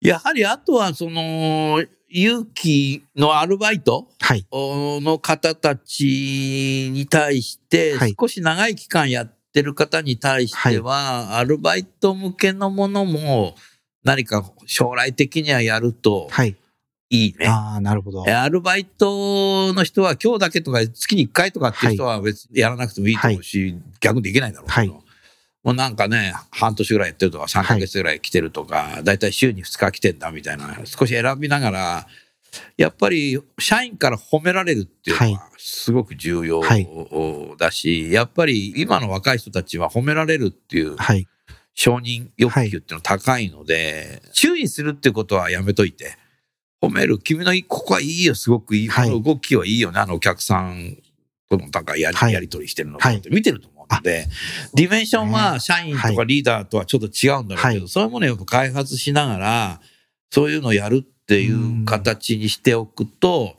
[0.02, 4.46] やはりあとは、その、勇気のアルバイトはい。
[4.52, 13.56] の方たちに対してはい、少し長い期間やってる方に対しては、アルバイト向けのものも
[14.04, 16.56] 何か将来的にはやるとはい。
[17.12, 17.48] いいね。
[17.48, 18.26] ああ、なるほど。
[18.28, 25.05] アルバイトの人は今日だけとか月に1回とかっていう人は別にやらなくてもいいと思うし、逆にできないだろうけど、はい
[25.66, 32.08] もうなんかね、半年ぐらいやってるとか3ヶ月ぐらい来てるとか、だいたい週に2日来てんだみたいな、少し選びながら、
[32.78, 36.88] やっぱり社員から褒められるっていうのははすごく重要はい。
[37.58, 41.28] だし、やっぱり今の若い人たちは褒められるっていうはい。
[41.74, 46.16] 承認欲求っていうのは高いので、注意するってことはやめといて、
[46.82, 49.10] 褒める、君のここはいいよ、すごくいい、はい。
[49.10, 50.96] この動きはいいよね、あのお客さん
[51.50, 52.34] とのなんかやり,、はい。
[52.34, 54.28] やり取りしてるのはいって見てると思うので、
[54.74, 57.88] ディメンションは社員とかリーダーとはちょっと違うんだろうけど、はい。
[57.88, 59.82] そういうものをやっぱ開発しながら、
[60.32, 63.56] そういうのをやるっていう形にしておくと、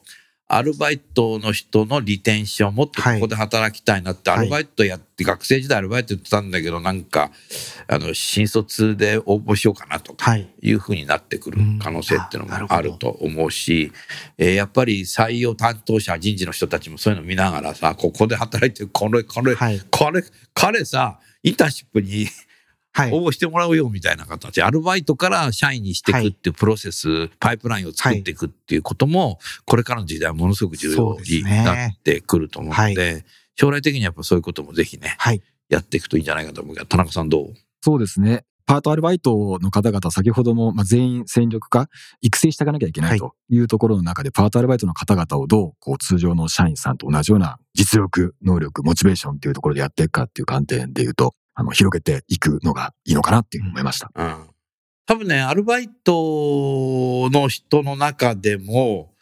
[0.48, 7.32] アルバイトの人のリテンション、もっとここで働きたいなって、はいアルバイトやって、学生時代アルバイトやってたんだけど、なんか、
[7.88, 10.48] あの、新卒で応募しようかなとか、はい。
[10.62, 13.92] いうふうになってくる可能性っていうのもあると思うし、
[14.38, 19.80] えーやっぱり採用担当者、人事の人たちもそういうの見ながらさ、ここで働いてる、これ、これ、はい。
[19.90, 20.22] これ、
[20.54, 22.45] 彼さ、インターンシップにはい。
[23.12, 33.24] 応募してもらうよみたいな形、アルバイトから社員にしていくっていうプロセス、パイプラインを作っていくっていうことも、これからの時代はものすごく重要になってくると思うので、
[33.56, 35.42] 将来的にはやっぱそういうこともぜひね、はい。
[35.68, 37.54] やっていくといいんじゃないかと思うけど、田中さんどう？
[37.80, 38.44] そうですね。
[38.66, 41.88] パートアルバイトの方々、先ほども、まあ、全員戦力化、
[42.20, 43.18] 育成していかなきゃいけない。
[43.18, 54.12] というところの中で、パートアルバイトの方々をどう、こう、通常の社員さんと同じような実力、能力、モチベーションっていうところでやっていくかっていう観点で言うと、あの、広げていくのがいいのかなって思いました。
[54.14, 54.46] うん。
[55.06, 59.14] 多分ね、アルバイトの人の中でも、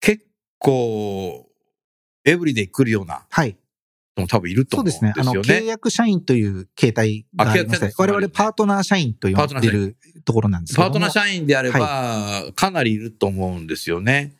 [0.00, 0.24] 結
[0.58, 1.46] 構、
[2.24, 3.56] エブリデイ来るようなはい。
[4.16, 5.12] 人も多分いると思うんそうでね。
[5.16, 5.64] あの、ですすよね。
[5.64, 10.88] 契約社員という形態がありまし我々パートナー社員と呼んでるところなんですけども。
[10.88, 14.32] パートナー社員であれば、かなりいると思うんですよね。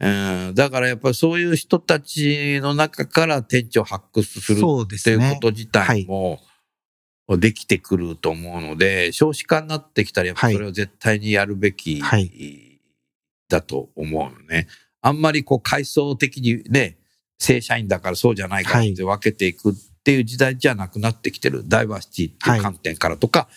[0.00, 5.38] うん、だからやっぱりそういう人たちの中から店長を発掘するそうでっていうこすね。
[5.40, 6.40] と自体も
[7.36, 12.80] できてくると思うので、少子化になってきたらやっぱそれを絶対にやるべきはい。
[13.48, 14.66] だと思うのね。
[15.00, 16.96] あんまりこう階層的にね、
[17.38, 21.62] 正社員だからそうじゃないからって分けていくっていう時代じゃなくなってきてる。
[21.68, 23.48] ダイバーシティっていう観点からとか、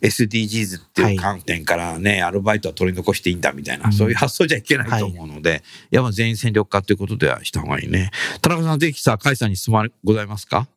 [0.00, 3.92] SDGs っていう観点からね、アルバイトは取り残していいんだみたいな、うん。
[3.92, 8.10] そういう発想じゃいけないと思うので、い、や、まあ全員戦力化ということではした方がいいね。
[8.42, 10.68] 田中さん、ぜひさ、甲斐さんに質問ございますか？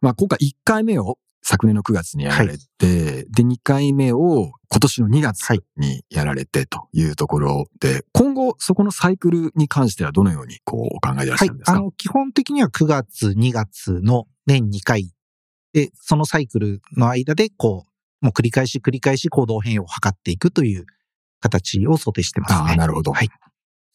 [0.00, 5.40] まあ、今回1回目を昨年の9月にやられて、で、2回目を今年の2月
[5.76, 11.64] にやられてというところで、今後そこのサイクルに関してはどのようにこうお考えでいらっしゃはいるんで。
[11.64, 15.12] すか、あの、基本的には9月、2月の年2回
[15.72, 17.86] で、そのサイクルの間で、こ
[18.20, 20.86] う、もう繰り返し繰り返し行動変容を図っていくという
[21.40, 22.58] 形を想定してますね。
[22.60, 23.12] ああ、なるほど。
[23.12, 23.28] はい。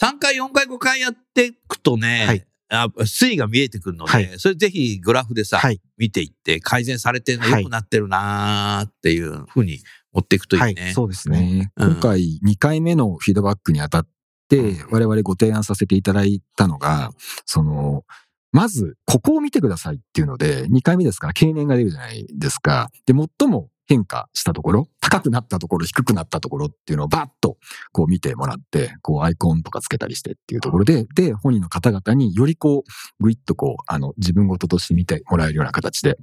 [0.02, 5.80] 3回、4回、5回やっていくとね、はいあ推移が見えてくるので、はいそれぜひグラフでさ、はい。
[5.98, 9.80] 見ていって、改善されてるのはい良くなってるなーっていうふうに
[10.12, 10.82] 持っていくといいね。
[10.82, 10.94] はい。
[10.94, 11.40] そうですね。
[11.40, 14.08] ね、うん今回2回目のフィードバックにあたっ
[14.50, 17.12] て、我々ご提案させていただいたのが、
[17.46, 18.04] その、
[18.52, 22.90] まず、ここを見てくださいっていうので、2回目ですから経年が出るじゃないですか。
[23.06, 27.58] で、最も変化したところ、高くなったところ、低くなったところっていうのをバッと
[27.92, 36.18] こう見てもらって、こうアイコンとかつけたりしてっていうところで、で、本人の方々によりこう、ぐいっとこう、あの、自分ごととして見てもらえるような形で、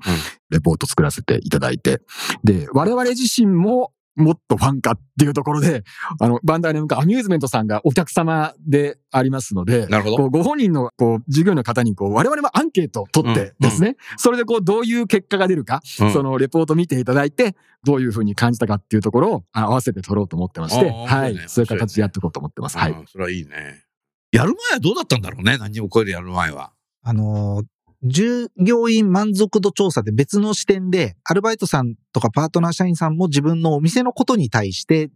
[0.50, 2.02] レポート作らせていただいて、
[2.44, 5.82] で、我々自身ももっとファンかっていうところで、
[6.20, 21.38] あの、バンダイネムカアミューズメントさんがお客様でありますので、なるほどご本人のこう従業員の方にこう我々もアンケートを取ってですね、それでこうどういう結果が出るか、うんそのレポート見ていただいて、どういうふうに感じたかっていうところをあ合わせて取ろうと思ってまして、はい。
[21.48, 22.78] そういう形でやっていこうと思ってます。
[22.78, 22.92] はい。
[22.92, 23.84] うんそれはいいね。
[24.32, 25.58] やる前はどうだったんだろうね。
[25.58, 26.72] 何にもこれでやる前は。
[27.02, 27.64] あのー、
[28.04, 35.10] 従業員満足度調査で別の視点で、アルバイトさんとかパートナー社員さんも自分のお店のことに対して、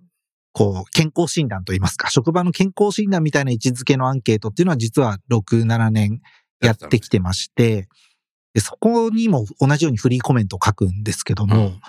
[0.53, 6.21] こう、健康診断といいますか、職場の健康診断みたいな位置づけのアンケートっていうのは実は6、7年
[6.61, 7.89] やってきてまして、
[8.55, 11.81] でそこにも同じようにフリーコメントを書くんですけども、うん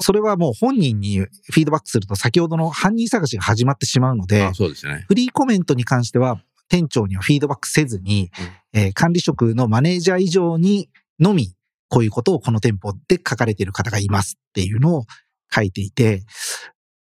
[0.00, 5.04] それはもう本人にフィードバックすると先ほどの犯人探しが始まってしまうのであ、そうですね。
[5.06, 8.30] フリーコメントに関しては店長にはフィードバックせずに、
[8.72, 10.88] えー管理職のマネージャー以上に
[11.20, 11.54] のみ、
[11.88, 15.04] こういうことをこの店舗で書かれている方がいますっていうのを
[15.52, 16.22] 書いていて、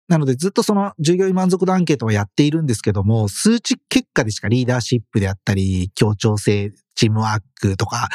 [0.08, 8.08] なのでずっとその従業員満足度アンケートはやっているんですけども、数値結果でしかリーダーシップであったり、協調性、チームワークとか、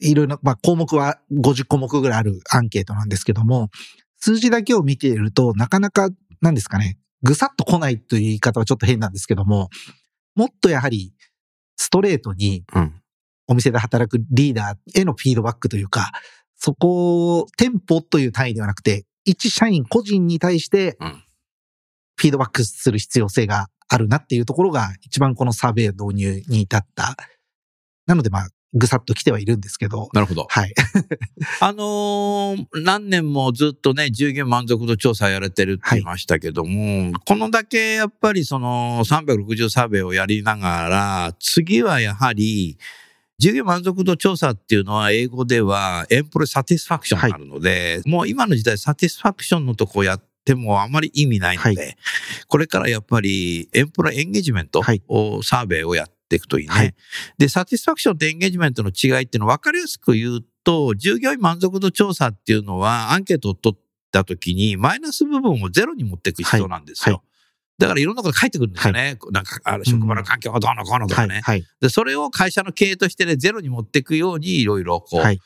[0.00, 3.68] いろいろ、まあ項目は50項目ぐらいあるアンケートなんですけども、
[4.18, 9.68] 数字だけを見ていると、なかなか、なんですかね、ぐさっと来ないという言い方はちょっと変なんですけども、
[10.38, 11.12] もっとやはり、
[11.76, 13.02] ストレートにうん。
[13.50, 16.12] お店で働くリーダーへのフィードバックというか、
[16.54, 21.24] そこを店舗という単位ではなくて、一社員個人に対してうん
[22.18, 27.16] フィードバックする必要性があるなっていうところが一番このサーベイ導入に至った。
[28.06, 30.46] なのでまあ、ぐさっと来てはいるんですけど、なるほど。
[30.48, 30.74] はい。
[31.60, 42.78] あのー何年もずっとね、従業員満足度調査やれてるって言いましたけども、このだけやっぱりその360サーベイをやりながら、次はやはり、
[43.38, 51.94] 従業員満足度調査っていうのは英語ではエンプロイサティスファクションになるので、もう今の時代サティスファクションのとこやってもあまり意味ないので、は
[52.48, 55.02] これからやっぱりエンプロイエンゲージメントはい。
[55.08, 56.74] を、サーベイをやっていくといいね。
[56.74, 56.94] はい
[57.38, 63.78] で、サティスファクションとエンゲージメントの違いっていうのを分かりやすく言うと、従業員満足度調査っていうのはアンケートを取っ
[64.10, 67.16] た時にマイナス部分をゼロに持っていく必要なんですよ。
[67.16, 67.28] はい
[67.78, 69.16] だからいろんなこと書いてくるんですよね。
[69.30, 71.28] なんか、あの職場の環境がどうのこうのとはい。
[71.28, 71.42] かね。
[71.44, 71.64] はい。
[71.80, 75.38] で、それを会社の経営としてね、ゼロに持っていくようにいろいろこう、はい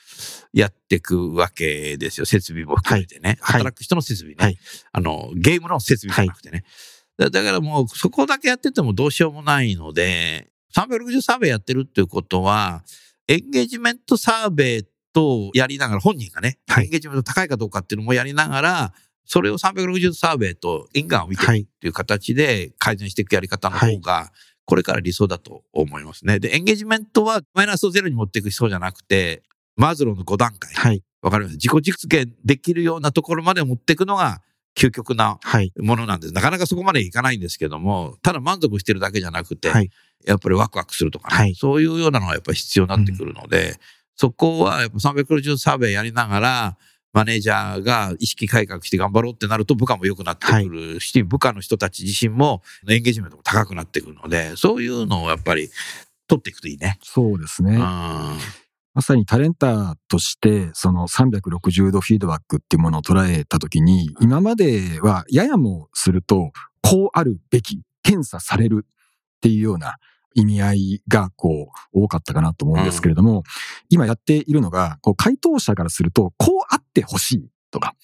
[0.54, 2.24] やっていくわけですよ。
[2.24, 3.36] 設備も含めてね。
[3.42, 4.44] はい働く人の設備ね。
[4.44, 4.58] はい
[4.92, 6.64] あの、ゲームの設備じゃなくてね。
[7.18, 12.84] だだからもうそこだけやっててもどうしようもないので、360サーベイやってるっていうことは、
[13.28, 21.62] エンゲージメントサーベイとやりながら、本人がね、はいエンゲージメント高いかどうかっていうのもやりながら、それを360サーベイと因果を見てはい。
[21.62, 24.32] っていう形で改善していくやり方の方が、
[24.64, 26.38] これから理想だと思いますね。
[26.40, 29.42] で、エンゲージメントはマイナスをゼロに持っていく必要じゃなくて、
[29.76, 30.72] マズローの5段階。
[30.74, 31.02] はい。
[31.20, 31.54] わかります？
[31.54, 34.42] 自己実現できるようなところまで持っていくのが
[34.74, 35.72] 究極なはい。
[35.78, 36.34] ものなんです。
[36.34, 39.90] なかなかそこまでいかないんですけども、ただ満足してるだけじゃなくて、はい
[40.24, 43.76] やっぱりワクワクするとかね、はいそういうようなのがやっぱり必要になってくるので、
[44.14, 46.76] そこはやっぱ360サーベイやりながら、
[47.12, 55.68] マネージャーが意識改革して頑張ろうってなると部下も良くなってくるし、部下の人たち自身もエンゲージメントも高くなってくるので、そういうのをやっぱり
[56.26, 56.98] 取っていくといいね。
[57.02, 57.78] そうですね。
[58.94, 58.98] うん。
[58.98, 66.52] まさにタレンターとして、その360度フィードバックっていうものを捉えたときに、今まではややもすると、
[66.82, 69.96] こうあるべき、検査されるっていうような
[70.34, 73.42] 意味合いが、こう、多かったかなと思うんですけれども、
[73.88, 77.96] 今やっているのが、こう、回答者からすると、こうあってほしいとか、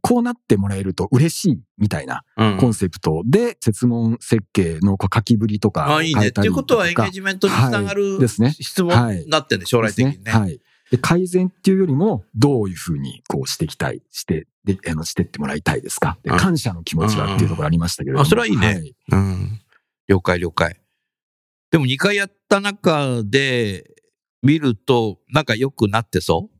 [0.00, 6.28] こうなってもらえると嬉しいみたいなうんコンセプトで、設問設計の書きぶりとかをあ、いいね。
[6.28, 10.30] っていうことはエンゲーかジメントにつながはいるですね質問になってんで、将来的にね。
[10.30, 10.58] はい。
[10.90, 16.16] で改善っていうよりも、どういうふうにこうしていきたい、して、で、あの、してってもらいたいですか。
[16.22, 18.22] でうん感謝の気持ちはっていうところありましたけれども。
[18.22, 19.60] あそれはいいねはいうん。
[20.08, 20.80] 了解了解。
[21.70, 23.84] でも2回やった中で
[24.42, 26.57] 見ると、なんか良くなってそう？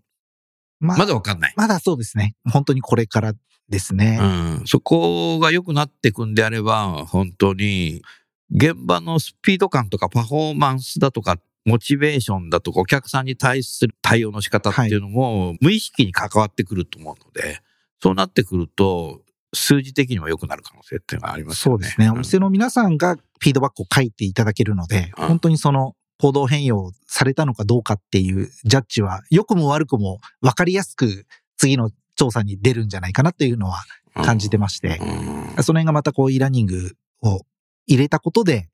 [0.80, 1.54] ままだわかんない。
[1.56, 2.34] まだそうですね。
[2.50, 3.34] 本当にこれから
[3.68, 4.18] ですね。
[4.20, 4.24] う
[4.62, 4.66] ん。
[4.66, 8.02] そこが良くなっていくんであれば、本当に、
[8.50, 11.36] 現場のスピード感とかパフォーマンスだとか、
[11.66, 17.60] モチベーションだとか、お客さんに対する対応の仕方っていうのも、無意識に関わってくると思うので、
[18.02, 19.22] そうなってくると、
[19.54, 21.84] 数字的にも良くなる可能性っていうのがありますよね。
[21.84, 22.10] そうですね。
[22.10, 31.26] おん店の皆さんがフィードバックを書いていただけるので、うん本当にその行動変容されたのかどうかっていうジャッジは、良くも悪くも分かりやすく
[31.56, 35.62] 次の調査に出るんじゃないかなっていうのは感じてまして、うん。
[35.62, 37.42] その辺がまたこう e ラーニングを
[37.86, 38.68] 入れたことで、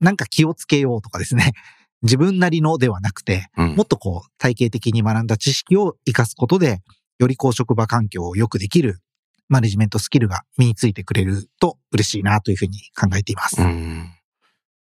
[0.00, 1.52] なんか気をつけようとかですね、
[2.02, 3.76] 自分なりのではなくて、うん。
[3.76, 6.82] もっとこう体系的に学んだ知識を活かすことで、
[7.18, 9.00] よりこう職場環境を良くできる
[9.48, 13.62] マネジメントスキルが身についてくれると嬉しいなというふうに考えています。
[13.62, 14.10] うん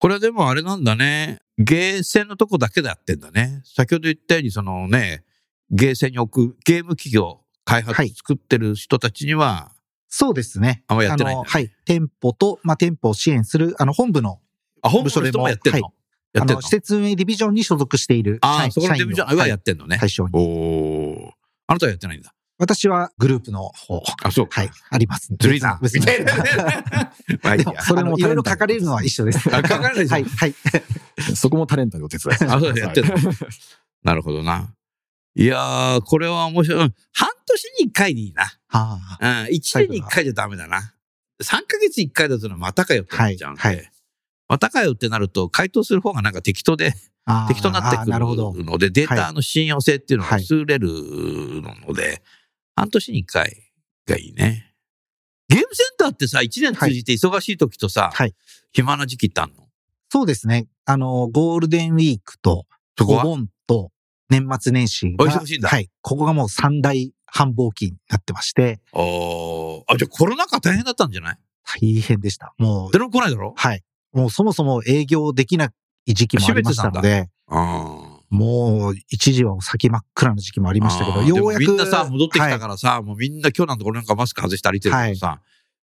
[0.07, 1.41] これはでもあれなんだね。
[1.59, 3.61] ゲーセンのとこだけでやってんだね。
[3.65, 5.25] 先ほど言ったように、そのね、
[5.73, 9.73] ゲーセンに置くゲーム企業、開発はい作ってる人たちには、
[10.07, 10.85] そうですね。
[10.87, 11.73] あんまやってないねの、はい。
[11.85, 14.39] 店舗と、まあ、店舗を支援する、あの、本部の、
[14.81, 15.93] あ、本部の人もやってんの、はい
[16.35, 16.59] やってんの？
[16.59, 19.99] あの、施設運営ディビジョンに所属しているああ、そこのディビジョンはやってんのね。
[19.99, 20.31] 対象に。
[20.35, 21.33] おお。
[21.67, 22.33] あなたはやってないんだ。
[22.59, 24.63] 私はグループの方、あ、そうか。
[24.63, 25.35] はい、あります。
[25.39, 25.79] ずるいな。
[25.83, 26.35] みたいな。
[27.43, 29.55] まあそれもいろいろ書かれるのは一緒です。
[29.55, 30.55] あ書かれないですはい、はい。
[31.37, 33.13] そこもタレントでお手伝いあ、そうだ、やってる。
[34.03, 34.73] なるほどな。
[35.35, 36.85] いやー、これは面白い。
[36.85, 38.43] うん半年に1回でいいな。
[38.43, 39.45] はあ。
[39.47, 40.95] うん、1年に1回じゃダメだな。
[41.43, 43.61] 3ヶ月に1回だとまたかよってなっちゃうんで。
[43.61, 43.91] はいはい
[44.49, 46.95] またかよってなると、回答する方がなんか適当で、
[47.49, 48.53] 適当になってくるほど。
[48.53, 50.89] るので、データの信用性っていうのがはい薄れる
[51.87, 52.23] ので、
[52.77, 53.73] 半年に1回
[54.07, 54.75] がいいね。
[55.49, 58.35] ゲームセンターってさ、1年通じて忙しい時とさ、はい
[58.73, 59.67] 暇な時期ってあんの？
[60.11, 60.67] そうですね。
[60.85, 62.67] あの、ゴールデンウィークと、
[63.01, 63.91] お盆と、
[64.29, 65.25] 年末年始が。
[65.25, 65.89] お忙しいんだはい。
[66.03, 71.39] ここがもう三大繁忙期になってまして、おーあ、じゃあコロナ禍大変だったんじゃない？
[71.65, 72.55] 大変でした。
[72.59, 73.55] もう、誰も来ないだろ？
[73.57, 73.83] はい。
[74.13, 75.73] もうそもそも営業できな
[76.07, 81.61] い時期もありましたので、あもう一時は先真っ暗な時期もありましたけど、ようやく。
[81.61, 85.41] みんなさ、戻ってきたはいからさ、もうみんな今日なんて俺なんかマスク外して歩いてるけどさ、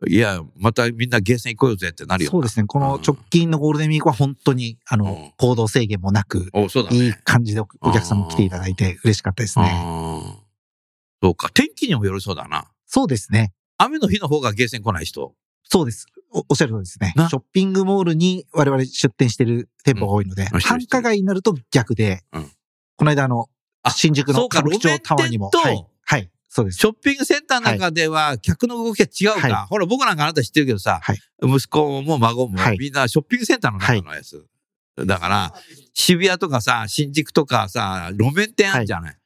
[0.06, 2.32] い、や、またみんなゲーセン行こうよぜってなるよな。
[2.32, 2.66] そうですね。
[2.66, 6.68] この直近のゴールデンウィークは本当に、あの、うん行動制限もなく、ね。
[6.90, 9.72] いい感じでおお客さんも来ていただいて嬉しかったですね。
[11.22, 11.50] そうか。
[11.50, 12.66] 天気にもよりそうだな。
[12.86, 13.52] そうですね。
[13.78, 15.34] 雨の日の方がゲーセン来ない人？
[15.64, 16.06] そうです。
[16.32, 17.28] おおっしゃる通りですねな？
[17.28, 22.50] ショッピングモールに我々出店してる店舗が多いので、うん繁華街になると逆で、うん
[22.96, 23.48] この間あの、
[23.82, 26.78] あ新宿の歌舞伎町タワーにも、はい、はい、そうです。
[26.78, 29.48] ショッピングセンターの中では客の動きが違うか。
[29.48, 34.46] はいほら、僕なんかあなた知ってるけどさ、はい息子も孫もはいみんなショッピングセンターの中のやつ。
[34.96, 35.54] だから、
[35.92, 39.16] 渋谷とかさ、新宿とかさ、路面店あるじゃない。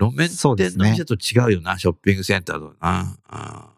[0.00, 3.18] 路面店の店と違うよな、ショッピングセンターとな。
[3.28, 3.75] あ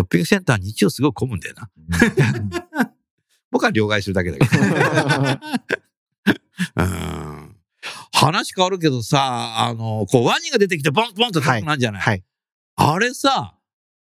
[0.00, 1.70] ョッピングセンター日曜すごい混むんだよな。
[3.50, 4.62] 僕は両替するだけだけど。
[6.76, 7.56] うん
[8.12, 12.22] 話変わるけどさ、あの、こうワニが出てきてボンボンと高くなんじゃない、はい。
[12.76, 13.56] あれさ、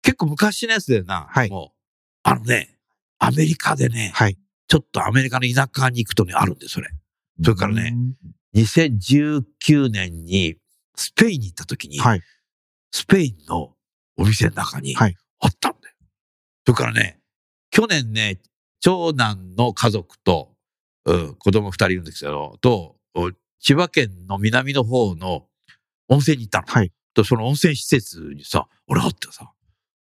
[0.03, 1.27] 結構昔のやつだよな。
[1.29, 1.79] はいもう、
[2.23, 2.79] あのね、
[3.19, 4.39] アメリカでね、はい。
[4.69, 6.89] ちょっとアメリカの田舎に行くとね、あるんで、それ。
[7.43, 7.95] それからね
[8.55, 8.63] うん。
[8.63, 10.57] 2019年に
[10.95, 12.23] スペインに行った時に、はい。
[12.93, 13.75] スペインの
[14.17, 15.74] お店の中にはいあった。
[16.67, 17.19] それからね、
[17.71, 18.41] 去年ね、
[18.81, 20.53] 長男の家族と、
[21.05, 25.47] うん、子供二人いるんですけど、と、お千葉県の南の方の
[26.09, 26.67] 温泉に行ったの。
[26.67, 26.93] はい。
[27.15, 29.53] と、その温泉施設にさ、俺あってさ、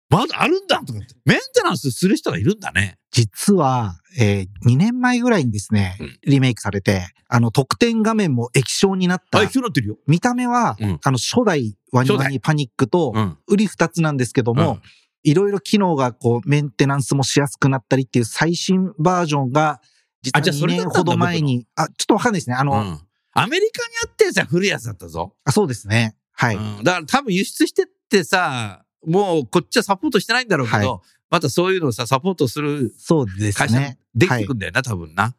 [0.09, 2.97] まだあるんだとかって、メンテナンスする人がいるんだね。
[3.11, 9.43] 実は、えー、2年前ぐらいにですねうん、リメイクされて、あの、特典画面も液晶になったあ、。
[9.43, 9.97] 一緒になってるよ。
[10.07, 13.37] 見た目は、うんあの、初代ワニワニパニックとう、ん。
[13.47, 14.81] 売り二つなんですけども、うん
[15.23, 19.81] いろいろ機能がこう、メンテナンスもしやすくなったりっていう最新バージョンが、
[20.21, 22.55] 実は2あじゃあそれだ年ほど前に、あ、ちょっとわかんないですね。
[22.55, 22.99] あの、うん。
[23.35, 25.35] アメリカにあったやつは古いやつだったぞ。
[25.43, 26.15] あそうですね。
[26.33, 26.55] はい。
[26.55, 26.83] うん。
[26.83, 33.97] だから多分輸出してってさ、もうこっちはサポートしてないんだろうけど、はまたそういうのをさ、サポートするそうです会社ね。
[34.13, 35.35] できてくんだよな、多分な。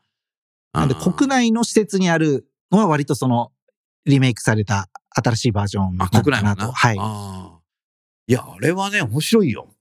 [0.73, 3.53] なんで、国内の施設にあるのは割とその、
[4.05, 6.55] リメイクされた新しいバージョンなあ、のか国内もな。
[6.57, 6.73] なと。
[6.73, 6.97] はい。
[8.27, 9.74] いや、あれはね、面白いよ。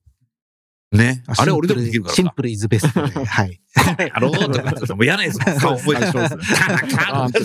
[0.97, 1.23] ね。
[1.27, 2.21] あれ俺でもできるからさ。
[2.21, 3.25] シンプルイズベストで。
[3.25, 3.61] はい。
[3.97, 6.29] やろうとかもう嫌なやつの顔覚えてしまう。
[6.29, 7.43] 田中とかって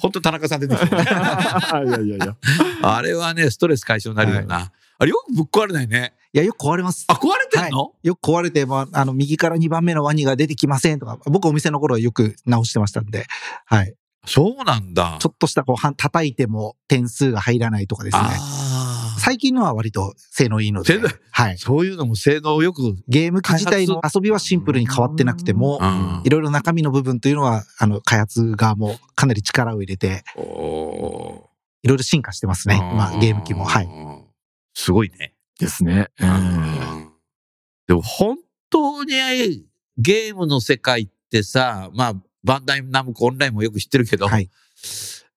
[0.00, 1.82] 本当田中さん出てきた。
[1.82, 2.36] いやいやいや。
[2.82, 4.72] あれはね、ストレス解消になるよな。
[4.98, 6.14] あれよくぶっ壊れないね。
[6.32, 7.04] いや、よく壊れます。
[7.08, 13.26] あ、壊れてんの、よく壊れて、まあ、あの、右から2番目のワニが出てきませんとか、僕お店の頃はよく直してましたんで、
[13.64, 13.94] はい。
[14.26, 15.16] そうなんだ。
[15.20, 18.22] ちょっとしたこう、は叩いても点数が入らないとかですね。
[19.28, 20.98] 最近のは割と性能いいので
[21.32, 21.58] はい。
[21.58, 31.46] そういうのも性能よく、ゲーム機自体の遊びはシンプルに変わってなくてもう、んいろいろ中身の部分というのは、あの、開発側もかなり力を入れて、お
[31.82, 32.78] いろいろ進化してますね。
[32.78, 33.66] まあ、ゲーム機も。
[33.66, 33.88] はい。。
[34.72, 35.34] すごいね。
[35.60, 36.08] ですね。
[36.18, 37.12] うん
[37.86, 38.38] でも本
[38.70, 39.12] 当に
[39.98, 42.14] ゲームの世界ってさ、まあ、
[42.44, 44.48] バンダイナムコオンラインもよく知ってるけど、はい。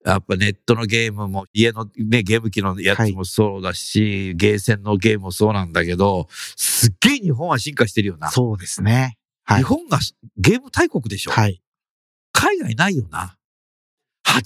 [0.06, 8.30] やっぱネットのゲームも、家のね、ゲーム機のやつもそうだし、ゲーセンのゲームもそうなんだけど、すっげえ日本は進化してるよな。
[8.32, 9.18] そうですね。
[9.44, 9.64] はい日。
[9.66, 10.00] 本が
[10.38, 11.62] ゲーム大国でしょ、はい。
[12.32, 13.38] 海外ないよな。
[14.26, 14.38] 80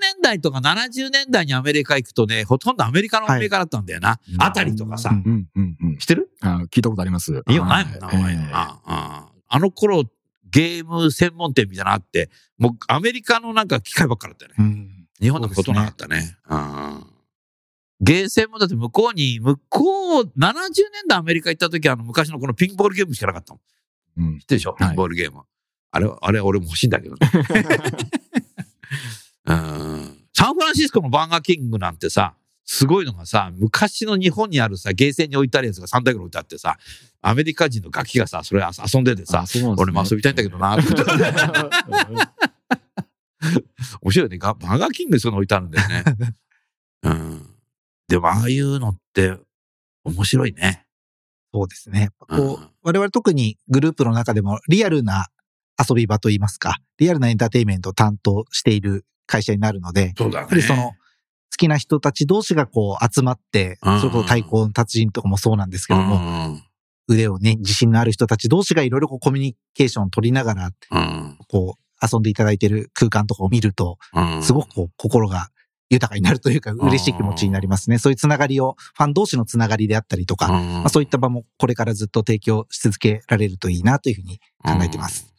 [0.00, 4.18] 年代とか70年代にアメリカ行くとね、ほとんどアメリカのメーカーだったんだよな。
[4.32, 5.10] うんあたりとかさ。
[5.10, 5.98] うんうんうんうん。
[5.98, 6.30] 知ってる？
[6.40, 7.42] あ聞いたことあります。
[7.48, 10.04] いいよないもんな、はいお前のなああの頃、
[10.50, 14.56] ゲーム専門店みたいなのあって、もうアメリカのなんか機械ばっかだったよね。
[14.58, 14.93] うん。
[15.24, 16.36] 日本のことなかったね。
[16.50, 17.06] うん
[18.00, 20.72] ゲーセンもだって向こうに、向こう、70年
[21.08, 23.60] 代アメリカ行った時あの昔のこのピンボールゲームしかなかったも
[24.18, 24.22] ん。
[24.26, 24.74] うん知ってるでしょ？
[24.78, 25.42] ピンボールゲーム。
[25.92, 27.20] あれ、あれ俺も欲しいんだけどね。
[29.46, 32.34] うんサンフランシスコのバーガーキングなんてさ、
[32.66, 36.76] すごいのがさ、昔の日本にあるさ、ゲーセンに置いてあるやつが3台ぐらい置いてあってさ、
[37.22, 40.76] アメリカ人のガキがさ、それ遊んでてさね俺も遊びたいんだけどな、
[44.02, 44.38] 面白いね。
[44.38, 46.04] ガバーガーキングにその置いてあるんだよね。
[47.04, 47.54] うん。
[48.08, 49.38] でも、ああいうのって、
[50.04, 50.86] 面白いね。
[51.52, 52.10] そうですね。
[52.18, 55.28] こう、うん我々特にグループの中でもリアルな
[55.80, 60.42] 遊び場といいますか、リアルなエンターテインメントを担当している会社になるので、そうだね。
[60.42, 60.96] やっぱりその、好
[61.56, 66.60] きな人たち同士がこう集まって、うんそれこそ太鼓の達人とかもそうなんですけども、も、
[67.08, 71.38] 腕をね、自信のある人たち同士がいろいろこうコミュニケーションを取りながら、うん。
[71.48, 74.42] こう、遊んでいただいている空間とかを見ると、うん。
[74.42, 75.48] すごくこう、心が
[75.90, 77.98] 豊かになるというか、嬉しい気持ちになりますね。
[77.98, 85.26] そういうつながりを、ファン同士のつながりであったりとか、うん、まあ、そういった場もこれからずっと提供し続けられるといいなというふうに考えてます。
[85.28, 85.34] うん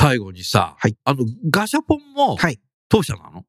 [0.00, 2.60] 最後にさ、はいあの、ガシャポンも、はい。
[2.88, 3.44] 当社なの？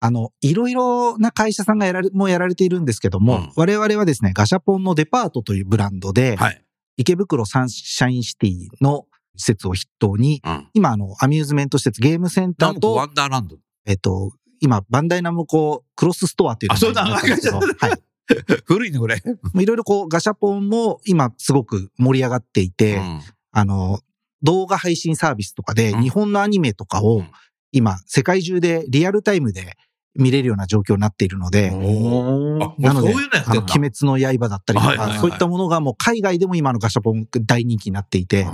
[0.00, 6.60] あの、いろいろな会社さんがやられ、もうやられているんですけども、うん我々はですね、ガシャポンのデパートというブランドで、はい。
[6.96, 10.68] 池袋サンシャインシティの施設を筆頭に、うん。
[10.74, 13.56] 今、あの、アミューズメント施設、ゲームセンターとワ、ンダーランド。
[13.86, 18.02] えっと、今、バンダイナムコクロスストアっていうのあそうだがありますけどはい。
[18.64, 19.16] 古いね、これ。
[19.16, 23.20] いろいろこう、ガシャポンも今すごく盛り上がっていて、うん
[23.54, 24.00] あの、
[24.42, 27.30] 動画配信サービスとかでうん日本のアニメとかをうん
[27.74, 29.78] 今世界中でリアルタイムで
[30.14, 33.60] 見れるような状況になっているので、あ、もうなのでそういうのやっあの。
[33.60, 38.46] 鬼滅の刃だったりとか、はいはいはいそういったものがもう海外でも今のガシャポン大人気になっていて、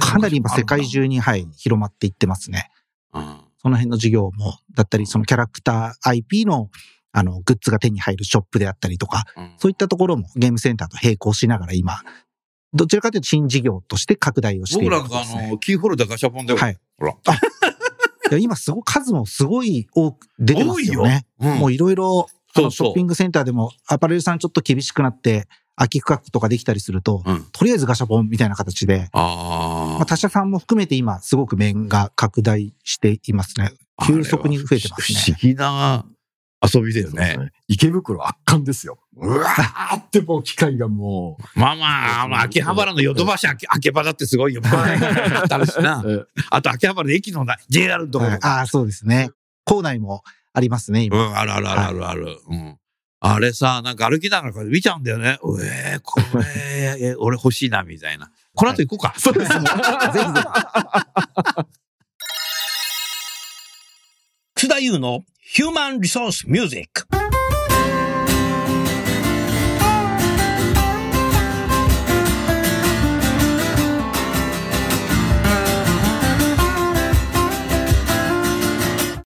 [0.00, 2.70] かなり今世界中に、はい、広まっていってますね。
[3.14, 6.70] うんその辺の事業も、だったり、そのキャラクター IP の、
[7.12, 12.00] あの、グッズが手に入るショップであったりとか、うんそういったところもゲームセンターと並行しながら今、
[12.72, 16.78] どちらかというと新事業として拡大をしている僕なんかあの、キーホルダーガシャポンで、はい。
[16.98, 17.16] ほら。
[18.30, 21.26] いや今すごい、数もすごい多く出てますよね。
[21.40, 27.44] うんもういろいろ、ショッピングセンターでもアパレルさんちょっと厳しくなって、空き区画とかできたりすると、うん。
[27.52, 33.72] とりあえずガシャポンみたいな形で、あまあ、他社さんも含めて今すごく面が拡大していますね。
[33.96, 34.06] あ。
[34.06, 35.38] 急速に増えてます不思ね。
[35.40, 36.04] 議な
[36.62, 37.32] 遊びだよね。
[37.32, 37.52] すね。
[37.68, 38.98] 池袋圧巻ですよ。
[39.16, 44.62] うわーってもう機械がもまあまあ、まあ、秋葉原のヨドバシ秋秋葉だってすごいよ。
[44.64, 46.02] あるしな。
[46.02, 46.28] う。
[46.50, 48.40] あと秋葉原の駅のな JR のところはい。
[48.42, 49.30] ああ、そうですね。
[49.64, 51.30] 校内もありますね、う今。
[51.30, 52.38] ん、あるあるあるあるある。
[52.48, 52.76] うん。
[53.22, 55.38] あれさ、なんか歩きながらこれ見ちゃうんだよね。
[55.62, 58.30] えー、これ、え俺欲しいな、みたいな。
[58.54, 59.14] この後行こうか。
[59.18, 59.60] そうですね。
[59.60, 60.46] ぜひぜひ。
[64.54, 67.08] 楠田優のヒューマンリソースミュージック。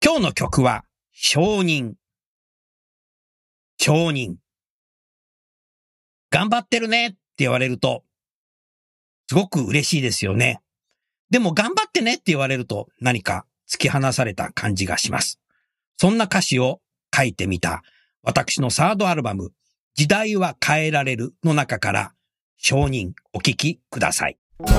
[0.03, 0.83] 今日の曲は、
[1.13, 1.93] 承認。
[3.79, 4.35] 承認。
[6.29, 8.03] 頑張ってるねって言われると、
[9.29, 10.59] すごく嬉しいですよね。
[11.29, 15.40] でも頑張ってねって言われると何か突き放された感じがします。
[16.01, 16.81] そんな歌詞を
[17.15, 17.83] 書いてみた
[18.23, 19.51] 私のサードアルバム、
[19.93, 22.13] 時代は変えられるの中から
[22.57, 24.37] 承認お聞きください。
[24.57, 24.71] 頑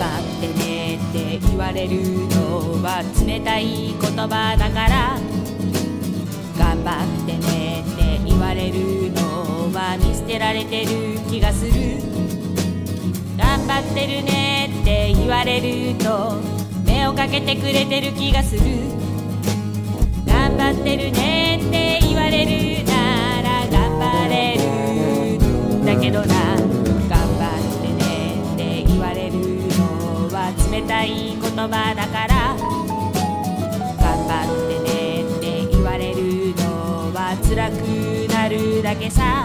[0.00, 5.16] 張ってねって言われるのは冷たい言葉だから
[6.58, 12.17] 頑張ってねって言われるのは見捨てられてる気がする
[13.78, 16.42] 頑張ってるねって言われると
[16.84, 18.60] 目をかけてくれてる気がする。
[20.26, 24.62] 頑張ってるねって言われるなら頑張れる。
[25.76, 29.38] んだけどな頑張ってねって言われる
[29.78, 32.56] のは冷たい言葉だから
[34.02, 37.76] 頑張ってねって言われるのは辛く
[38.32, 39.44] なるだけさ。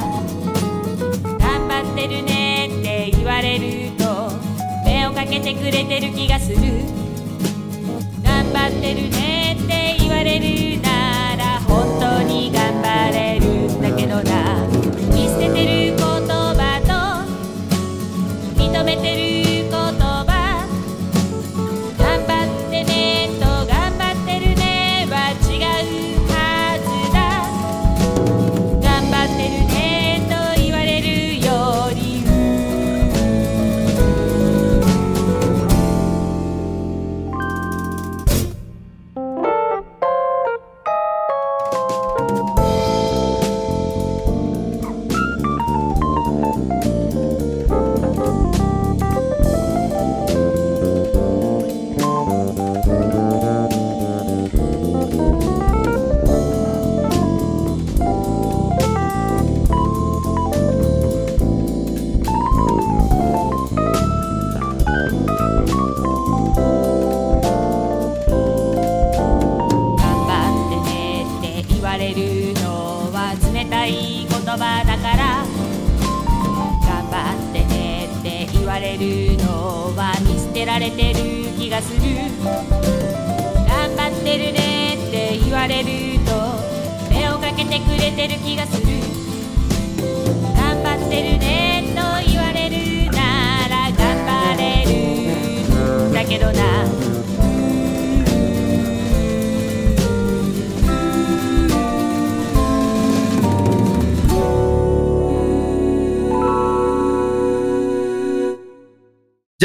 [1.38, 4.03] 頑張ってるねって言われると
[5.08, 6.58] をかけてくれてる気がする。
[8.24, 10.83] 頑張ってるねって言われる。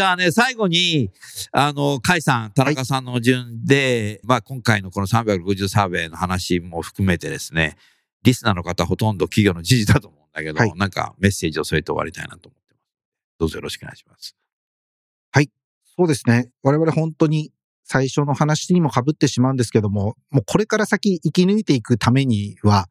[0.09, 1.11] ゃあね、最後に、
[1.53, 7.77] あの、甲斐さん、田中さんの順で、まあ今回のこの360サーベイの話も含めてですね、
[8.23, 12.85] リスナーの方ほとんど企業の知事だと思うんだけど、はいなんかメッセージを添えて終わりたいなと思ってます。
[13.39, 14.39] どうぞよろしくお願いします。
[15.99, 16.49] そうですね。
[16.63, 17.51] 我々本当に
[17.83, 22.87] 最初の話にも被ってしまうんですけども、もうこれから先生き抜いていくためには、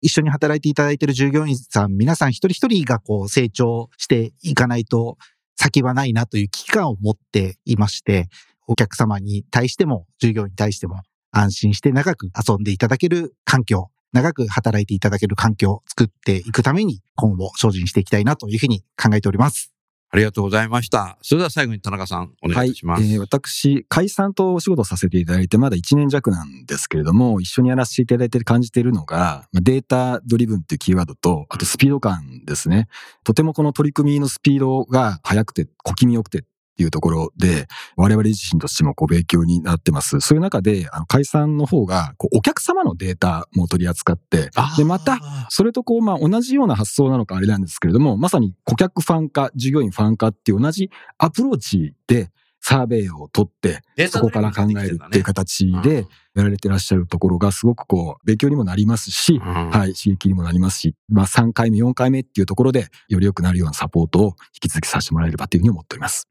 [0.00, 5.18] 一緒に働いていただいている従業員さん、皆さん一人一人がこう成長していかないと
[5.56, 8.28] 先はないなという危機感を持っていまして、
[8.66, 19.72] お客様に対しても従業員に対しても安心して長く遊んでいただける環境、長く働いていただける環境を作っていくために今後精進していきたいなというふうに考えております。
[20.14, 21.16] ありがとうございました。
[21.22, 23.02] それでは最後に田中さん、お願いします。
[23.02, 32.88] はい、えー私、解散とお仕事させていただいてまだ1年弱なんですけれども、一緒にやらせていただいて感じているのが、まあデータドリブンっていうキーワードと、あとスピード感ですね。
[33.24, 37.66] とてもこの取り組みのスピードが速くて、小気味良くてっていうところで、
[37.96, 40.20] 我々自身としてもこう勉強になってます。
[40.20, 45.18] そういう中で、あの、解散の方が、こう、お客様のデータも取り扱って、で、また、
[45.50, 52.30] それとこう、まあ、同じような発想なのかあれなんですけれども、まさに顧客ファン化、従業員ファン化っていう同じアプローチで
[52.62, 66.28] サーベイを取って、そこから考えるっていう形でやられてらっしゃるところがすごくこう、勉強にもなりますし、うんはい、刺激にもなりますし、まあ3回目、4回目っていうところで、より良くなるようなサポートを引き続きさせてもらえればというふうに思っております。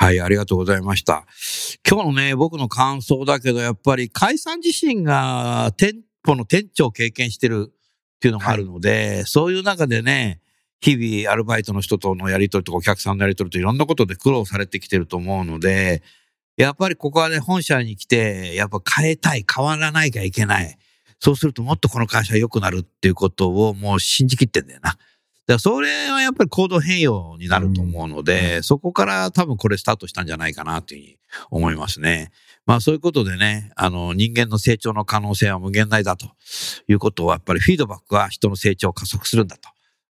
[0.00, 1.26] はい、ありがとうございました。
[1.86, 5.92] 今日のね、僕の感想だけど、やっぱり解散自身が店
[6.24, 10.40] 舗の店長を経験してるっていうのがあるので、そういう中でね、
[10.80, 16.02] 日々アルバイトの人とのやりとりとかお客さんのやりとりといろんなことで苦労されてきてると思うので、
[16.56, 20.78] やっぱりここはね、本社に来て、やっぱ変えたい、変わらないきゃいけない。
[21.18, 24.96] そうするともっとこの会社良くなるっていうことをもう信じきってんだよな。
[25.50, 31.16] だからそれはやっぱり行動変容になると思うので、そこから多分これスタートしたんじゃないかなというふうに
[31.50, 32.30] 思いますね。
[32.66, 36.26] まあそういうことでね、あの人間の成長の可能性は無限大だと
[36.86, 39.56] いうことはやっぱりフィードバックは人の成長を加速するんだ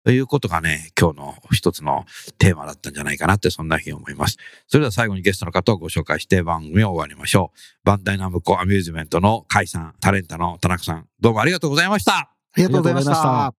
[0.04, 2.06] ということがね、今日の一つの
[2.38, 4.36] テーマだったんじゃないかなってそんなふうに思います。
[4.68, 7.60] それでは最後にゲストの方をご紹介して番組を終わりましょう。
[7.86, 12.12] バンダイナムコアミューズメントの甲斐さん、タレンタの田中さん、どうもありがとうございました。
[12.12, 13.59] ありがとうございました。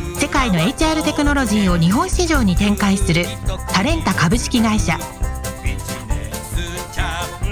[0.49, 3.25] の HR テクノロジーを日本市場に展開する
[3.71, 4.97] タレンタ株式会社。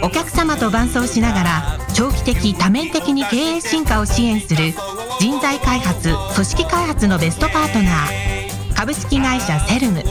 [0.02, 4.74] お客様と伴走しながら長期的多面的に経営進化を支援する
[5.20, 8.74] 人材開発組織開発のベストパートナー。
[8.76, 10.04] 株式会社セルム。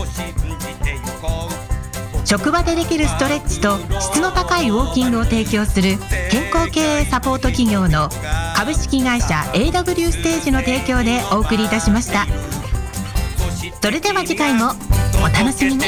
[2.27, 5.97] 職場でできるストレッチと質の高いウォーキングを提供する
[6.31, 8.11] 健康経営サポート企業の
[8.55, 12.27] 株式会社 AW ステージの提供でお送りいたしました。
[13.81, 14.73] それでは次回も
[15.23, 15.85] お楽しみに